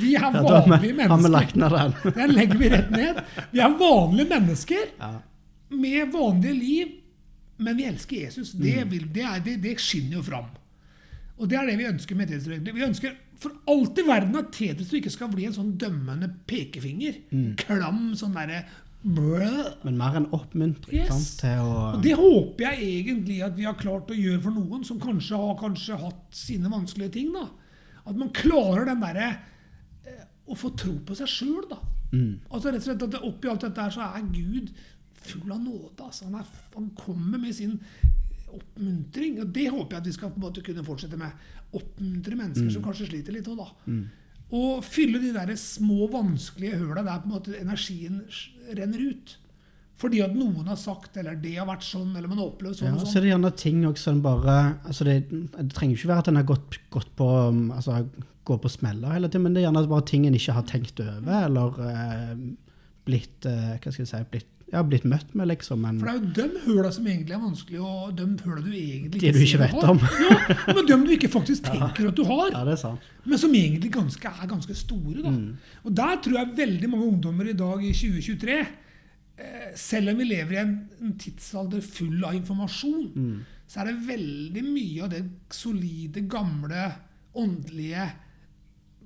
Vi 0.00 0.14
er 0.16 0.30
vanlige 0.46 0.96
mennesker. 0.96 1.68
den. 2.16 2.34
Legger 2.36 2.58
vi 2.62 2.70
rett 2.72 2.90
ned. 2.94 3.20
Vi 3.52 3.60
er 3.60 3.76
vanlige 3.80 4.28
mennesker 4.32 4.96
med 5.72 6.12
vanlige 6.12 6.56
liv, 6.56 6.96
men 7.62 7.76
vi 7.76 7.84
elsker 7.90 8.24
Jesus. 8.24 8.52
Det, 8.52 8.78
Mm. 8.82 8.90
vil, 8.90 9.06
det, 9.12 9.22
er, 9.28 9.40
det, 9.44 9.58
det 9.62 9.76
skinner 9.80 10.18
jo 10.18 10.22
fram. 10.26 10.48
Og 11.38 11.48
det 11.48 11.58
er 11.58 11.66
det 11.68 11.78
vi 11.80 11.88
ønsker 11.90 12.16
med 12.18 12.28
Tetris. 12.28 12.64
Vi 12.72 12.84
ønsker 12.84 13.14
for 13.42 13.56
alt 13.72 13.98
i 13.98 14.04
verden 14.06 14.36
at 14.38 14.52
Tetris 14.54 14.92
ikke 14.94 15.10
skal 15.10 15.30
bli 15.32 15.48
en 15.48 15.56
sånn 15.56 15.72
dømmende 15.80 16.28
pekefinger. 16.46 17.16
Mm. 17.32 17.54
Klam 17.58 18.02
sånn 18.18 18.36
derre. 18.36 18.60
Men 19.02 19.96
mer 19.98 20.16
en 20.16 20.28
oppmuntring 20.30 21.00
Yes. 21.00 21.08
sant, 21.10 21.40
til 21.40 21.58
å 21.58 21.94
Og 21.96 22.02
det 22.04 22.12
håper 22.18 22.68
jeg 22.68 22.90
egentlig 23.02 23.40
at 23.42 23.56
vi 23.56 23.64
har 23.66 23.74
klart 23.74 24.12
å 24.12 24.18
gjøre 24.18 24.42
for 24.44 24.54
noen 24.54 24.84
som 24.86 25.00
kanskje 25.02 25.36
har 25.40 25.56
kanskje 25.58 25.98
hatt 25.98 26.38
sine 26.38 26.70
vanskelige 26.70 27.12
ting. 27.18 27.32
da. 27.34 27.48
At 28.06 28.16
man 28.16 28.30
klarer 28.30 28.86
den 28.86 29.00
derre 29.02 29.28
eh, 30.06 30.22
å 30.46 30.54
få 30.58 30.70
tro 30.78 30.94
på 31.06 31.16
seg 31.18 31.26
sjøl, 31.30 31.66
da. 31.70 31.80
Mm. 32.12 32.40
Altså 32.50 32.70
rett 32.70 32.82
og 32.82 32.88
slett 32.90 33.02
at 33.08 33.22
Oppi 33.24 33.48
alt 33.48 33.60
dette 33.66 33.80
her 33.80 33.90
så 33.90 34.06
er 34.06 34.26
Gud 34.32 34.70
full 35.22 35.50
av 35.52 35.60
nåde. 35.62 35.98
Altså. 36.02 36.24
Han, 36.28 36.34
er, 36.40 36.46
han 36.74 36.90
kommer 36.98 37.38
med 37.38 37.54
sin 37.54 37.78
oppmuntring. 38.52 39.40
Og 39.42 39.52
det 39.54 39.68
håper 39.70 39.96
jeg 39.96 40.00
at 40.02 40.06
vi 40.10 40.12
skal 40.16 40.30
på 40.32 40.40
en 40.40 40.46
måte 40.46 40.64
kunne 40.66 40.84
fortsette 40.86 41.18
med. 41.18 41.30
Oppmuntre 41.72 42.36
mennesker 42.36 42.68
som 42.74 42.82
kanskje 42.84 43.06
sliter 43.08 43.32
litt 43.34 43.48
òg, 43.48 43.56
da. 43.62 43.68
Og 44.52 44.82
fylle 44.84 45.20
de 45.22 45.30
der 45.32 45.54
små, 45.56 46.06
vanskelige 46.12 46.80
høla 46.82 47.04
der 47.06 47.22
på 47.22 47.30
en 47.30 47.36
måte 47.38 47.54
energien 47.56 48.20
renner 48.76 49.06
ut. 49.12 49.38
Fordi 50.02 50.18
at 50.24 50.34
noen 50.34 50.66
har 50.66 50.78
sagt, 50.80 51.16
eller 51.20 51.36
det 51.38 51.54
har 51.56 51.68
vært 51.68 51.86
sånn, 51.86 52.10
eller 52.16 52.28
man 52.30 52.40
har 52.42 52.50
opplevd 52.50 52.80
sånn 52.80 52.90
Ja, 52.90 52.96
og 52.96 53.04
så 53.04 53.06
sånn. 53.06 53.16
er 53.20 53.24
det 53.24 53.32
gjerne 53.32 53.52
ting 53.62 53.84
også 53.86 54.08
som 54.08 54.20
bare 54.24 54.56
altså 54.82 55.06
det, 55.06 55.16
det 55.30 55.68
trenger 55.76 55.96
ikke 55.96 56.10
være 56.10 56.24
at 56.24 56.30
en 56.32 56.40
har 56.40 56.48
gått, 56.48 56.78
gått 56.92 57.12
på 57.18 57.28
um, 57.30 57.64
altså 57.76 58.00
går 58.48 58.58
på 58.58 58.72
smeller 58.72 59.14
hele 59.14 59.30
tiden, 59.30 59.46
men 59.46 59.54
det 59.54 59.62
er 59.62 59.68
gjerne 59.68 59.84
bare 59.90 60.06
ting 60.08 60.26
en 60.26 60.36
ikke 60.36 60.56
har 60.56 60.66
tenkt 60.66 61.00
over, 61.02 61.46
eller 61.46 61.76
eh, 61.86 62.32
blitt 63.06 63.46
eh, 63.46 63.76
hva 63.76 63.92
skal 63.92 64.02
jeg 64.02 64.10
si, 64.10 64.22
blitt, 64.32 64.48
ja, 64.72 64.80
blitt 64.88 65.04
møtt 65.04 65.34
med, 65.36 65.50
liksom. 65.50 65.82
En, 65.84 65.98
For 66.00 66.08
det 66.08 66.12
er 66.14 66.46
jo 66.48 66.52
de 66.54 66.60
høla 66.64 66.90
som 66.96 67.06
egentlig 67.06 67.34
er 67.36 67.40
vanskelig, 67.42 67.80
og 67.84 68.14
de 68.16 68.26
høla 68.46 68.62
du 68.64 68.70
egentlig 68.72 69.20
De 69.20 69.32
du 69.36 69.40
ikke 69.44 69.58
vet 69.60 69.74
har. 69.76 69.90
om. 69.92 69.98
ja, 70.24 70.76
men 70.78 70.86
de 70.88 70.96
du 71.02 71.10
ikke 71.12 71.28
faktisk 71.32 71.66
tenker 71.70 72.08
at 72.08 72.16
du 72.16 72.22
har. 72.30 72.46
ja, 72.54 72.62
det 72.68 72.76
er 72.78 72.80
sant. 72.80 73.10
Men 73.28 73.42
som 73.42 73.52
egentlig 73.58 73.90
ganske, 73.92 74.32
er 74.32 74.48
ganske 74.48 74.76
store. 74.80 75.20
Da. 75.26 75.34
Og 75.84 75.98
der 76.00 76.16
tror 76.24 76.38
jeg 76.40 76.56
veldig 76.62 76.90
mange 76.94 77.10
ungdommer 77.10 77.52
i 77.52 77.56
dag 77.58 77.84
i 77.84 77.92
2023, 77.92 78.56
eh, 79.44 79.68
selv 79.76 80.14
om 80.14 80.22
vi 80.22 80.30
lever 80.30 80.56
i 80.56 80.62
en, 80.62 80.72
en 81.04 81.12
tidsalder 81.20 81.84
full 81.84 82.24
av 82.24 82.40
informasjon, 82.40 83.12
så 83.68 83.80
er 83.82 83.90
det 83.90 84.06
veldig 84.08 84.64
mye 84.70 85.04
av 85.04 85.12
det 85.12 85.22
solide, 85.52 86.24
gamle, 86.32 86.88
åndelige, 87.40 88.08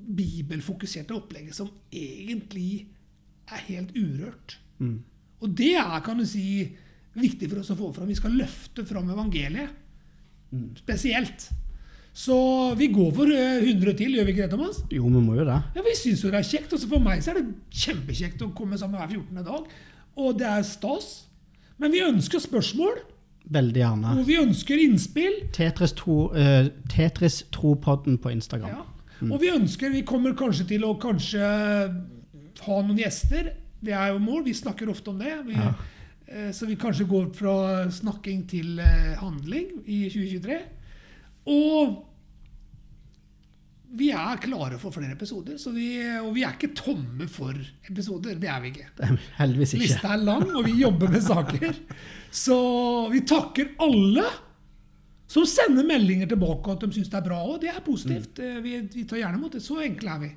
bibelfokuserte 0.07 1.15
opplegget 1.17 1.57
som 1.59 1.69
egentlig 1.91 2.87
er 3.51 3.63
helt 3.67 3.93
urørt. 3.99 4.59
Mm. 4.79 4.99
Og 5.45 5.53
det 5.57 5.75
er 5.77 6.01
kan 6.05 6.19
du 6.21 6.25
si, 6.29 6.65
viktig 7.17 7.49
for 7.51 7.61
oss 7.61 7.73
å 7.75 7.77
få 7.79 7.93
fram. 7.97 8.09
Vi 8.09 8.17
skal 8.19 8.37
løfte 8.39 8.85
fram 8.89 9.11
evangeliet. 9.13 9.71
Spesielt. 10.79 11.49
Så 12.17 12.37
vi 12.79 12.87
går 12.89 13.11
for 13.13 13.29
eh, 13.29 13.59
100 13.61 13.93
til, 13.99 14.15
gjør 14.17 14.25
vi 14.25 14.33
ikke 14.33 14.47
det, 14.47 14.53
Thomas? 14.55 14.79
Jo, 14.89 15.05
vi 15.13 15.21
må 15.21 15.35
jo 15.37 15.45
det. 15.45 15.59
Ja, 15.77 15.83
Vi 15.85 15.93
syns 15.99 16.23
jo 16.25 16.31
det 16.33 16.41
er 16.41 16.49
kjekt. 16.49 16.73
Og 16.73 16.87
for 16.89 17.03
meg 17.05 17.21
så 17.25 17.35
er 17.35 17.43
det 17.43 17.51
kjempekjekt 17.77 18.45
å 18.47 18.53
komme 18.57 18.79
sammen 18.81 18.97
hver 19.03 19.13
14. 19.19 19.43
dag. 19.45 19.67
Og 20.17 20.39
det 20.41 20.49
er 20.49 20.65
stas. 20.65 21.11
Men 21.77 21.93
vi 21.93 22.01
ønsker 22.07 22.41
spørsmål, 22.41 23.03
Veldig 23.53 23.79
gjerne. 23.79 24.15
og 24.19 24.25
vi 24.27 24.39
ønsker 24.41 24.81
innspill. 24.81 25.37
Tetris, 25.55 25.93
to, 25.95 26.31
uh, 26.33 26.71
Tetris 26.91 27.43
Tro-podden 27.55 28.17
på 28.19 28.33
Instagram. 28.33 28.73
Ja. 28.73 29.29
Og 29.29 29.39
vi 29.41 29.53
ønsker 29.53 29.93
Vi 29.93 30.03
kommer 30.09 30.35
kanskje 30.37 30.67
til 30.73 30.83
å 30.89 30.97
kanskje 31.01 31.41
ha 32.65 32.81
noen 32.81 32.99
gjester. 32.99 33.53
Det 33.85 33.93
er 33.93 34.13
jo 34.15 34.19
mål. 34.23 34.45
Vi 34.47 34.55
snakker 34.55 34.89
ofte 34.91 35.11
om 35.13 35.19
det. 35.21 35.35
Vi, 35.47 35.55
Ja. 35.55 35.73
eh, 36.29 36.51
Så 36.53 36.67
vi 36.67 36.77
kanskje 36.77 37.07
går 37.09 37.33
fra 37.35 37.89
snakking 37.91 38.47
til 38.49 38.79
eh, 38.81 39.15
handling 39.21 39.83
i 39.87 40.09
2023. 40.11 40.61
Og 41.47 42.05
vi 43.97 44.11
er 44.11 44.37
klare 44.43 44.79
for 44.83 44.91
flere 44.93 45.13
episoder. 45.15 45.57
Så 45.59 45.71
vi, 45.73 46.01
og 46.21 46.33
vi 46.35 46.43
er 46.45 46.57
ikke 46.57 46.75
tomme 46.77 47.29
for 47.31 47.55
episoder. 47.89 48.35
Det 48.43 48.49
er 48.51 48.61
vi 48.61 48.73
ikke. 48.75 48.89
Er 48.99 49.15
heldigvis 49.39 49.75
ikke. 49.77 49.87
Lista 49.87 50.09
er 50.17 50.25
lang, 50.27 50.51
og 50.57 50.65
vi 50.67 50.75
jobber 50.83 51.09
med 51.15 51.23
saker. 51.25 51.73
Så 52.35 52.57
vi 53.13 53.21
takker 53.29 53.71
alle 53.81 54.25
som 55.31 55.47
sender 55.49 55.87
meldinger 55.89 56.29
tilbake 56.31 56.71
at 56.75 56.81
de 56.85 56.91
syns 56.95 57.09
det 57.11 57.19
er 57.19 57.25
bra. 57.29 57.39
Og 57.47 57.61
det 57.63 57.71
er 57.73 57.81
positivt. 57.87 58.39
Mm. 58.43 58.59
Vi, 58.67 58.75
vi 58.99 59.05
tar 59.09 59.23
gjerne 59.23 59.39
imot 59.41 59.57
det. 59.57 59.63
Så 59.65 59.79
enkle 59.87 60.13
er 60.13 60.21
vi. 60.27 60.33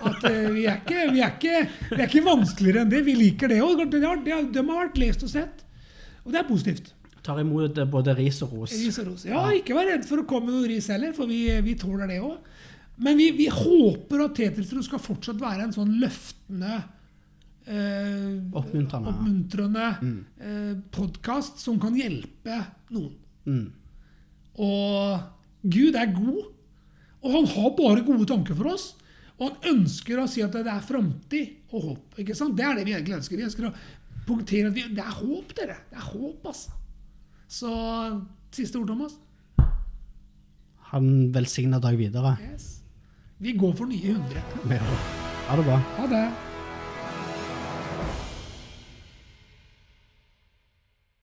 At 0.00 0.22
uh, 0.24 0.38
vi, 0.54 0.64
er 0.70 0.78
ikke, 0.80 1.02
vi, 1.12 1.20
er 1.24 1.34
ikke, 1.34 1.56
vi 1.90 1.98
er 2.00 2.06
ikke 2.08 2.24
vanskeligere 2.24 2.84
enn 2.86 2.92
det. 2.92 3.02
Vi 3.04 3.14
liker 3.18 3.50
det 3.52 3.58
òg. 3.64 3.82
De, 3.92 4.00
har- 4.04 4.70
vært 4.70 4.98
lest 5.02 5.24
og 5.26 5.32
sett. 5.32 5.64
Og 6.24 6.32
det 6.32 6.40
er 6.42 6.48
positivt. 6.48 6.92
Tar 7.24 7.40
imot 7.42 7.76
eh, 7.76 7.88
både 7.90 8.14
ris 8.16 8.38
og 8.46 8.54
ros. 8.56 8.72
Ris 8.72 8.96
og 9.02 9.10
ros. 9.10 9.26
Ja, 9.28 9.42
ikke 9.52 9.74
vær 9.76 9.90
redd 9.90 10.06
for 10.08 10.22
å 10.22 10.28
komme 10.28 10.48
med 10.48 10.56
noe 10.62 10.70
ris 10.70 10.86
heller, 10.88 11.12
for 11.16 11.28
vi, 11.28 11.42
vi 11.66 11.74
tåler 11.80 12.08
det 12.08 12.20
òg. 12.24 12.38
Men 13.00 13.16
vi, 13.20 13.30
vi 13.36 13.46
håper 13.52 14.24
at 14.26 14.34
Tetrisro 14.36 14.82
skal 14.84 15.00
fortsatt 15.04 15.38
være 15.40 15.66
en 15.66 15.74
sånn 15.76 15.92
løftende 16.00 16.78
eh, 17.68 18.40
Oppmuntrende. 18.56 19.12
oppmuntrende 19.12 19.86
eh, 20.40 20.72
podkast 20.96 21.60
som 21.64 21.78
kan 21.80 21.96
hjelpe 21.96 22.56
noen. 22.92 23.12
Mm. 23.48 23.68
Og 24.60 25.68
Gud 25.76 25.96
er 25.96 26.12
god, 26.16 26.42
og 27.20 27.34
han 27.36 27.48
har 27.54 27.72
bare 27.78 28.04
gode 28.06 28.28
tanker 28.28 28.56
for 28.56 28.72
oss. 28.74 28.90
Og 29.40 29.46
han 29.48 29.70
ønsker 29.72 30.20
å 30.20 30.26
si 30.28 30.42
at 30.44 30.52
det 30.52 30.68
er 30.68 30.84
framtid 30.84 31.72
og 31.72 31.86
håp. 31.86 32.18
ikke 32.20 32.36
sant? 32.36 32.56
Det 32.58 32.66
er 32.66 32.76
det 32.76 32.84
vi 32.84 32.92
egentlig 32.96 33.16
ønsker. 33.16 33.40
Vi 33.40 33.46
ønsker 33.48 33.70
å 33.70 33.72
punktere 34.28 34.68
at 34.68 34.76
vi, 34.76 34.84
det 34.92 35.04
er 35.04 35.16
håp, 35.16 35.54
dere. 35.56 35.78
Det 35.88 35.96
er 35.96 36.10
håp, 36.10 36.50
altså. 36.52 36.76
Så 37.50 37.72
siste 38.54 38.78
ord, 38.78 38.92
Thomas? 38.92 39.16
Ha 40.90 41.00
en 41.00 41.30
velsigna 41.32 41.80
dag 41.82 41.96
videre. 41.98 42.36
Yes. 42.50 42.68
Vi 43.40 43.56
går 43.56 43.74
for 43.78 43.88
nye 43.88 44.12
100. 44.18 44.44
Ja. 44.76 44.84
Ha 45.48 45.56
det 45.56 45.68
bra. 45.70 45.80
Ha 45.96 46.06
det. 46.12 46.24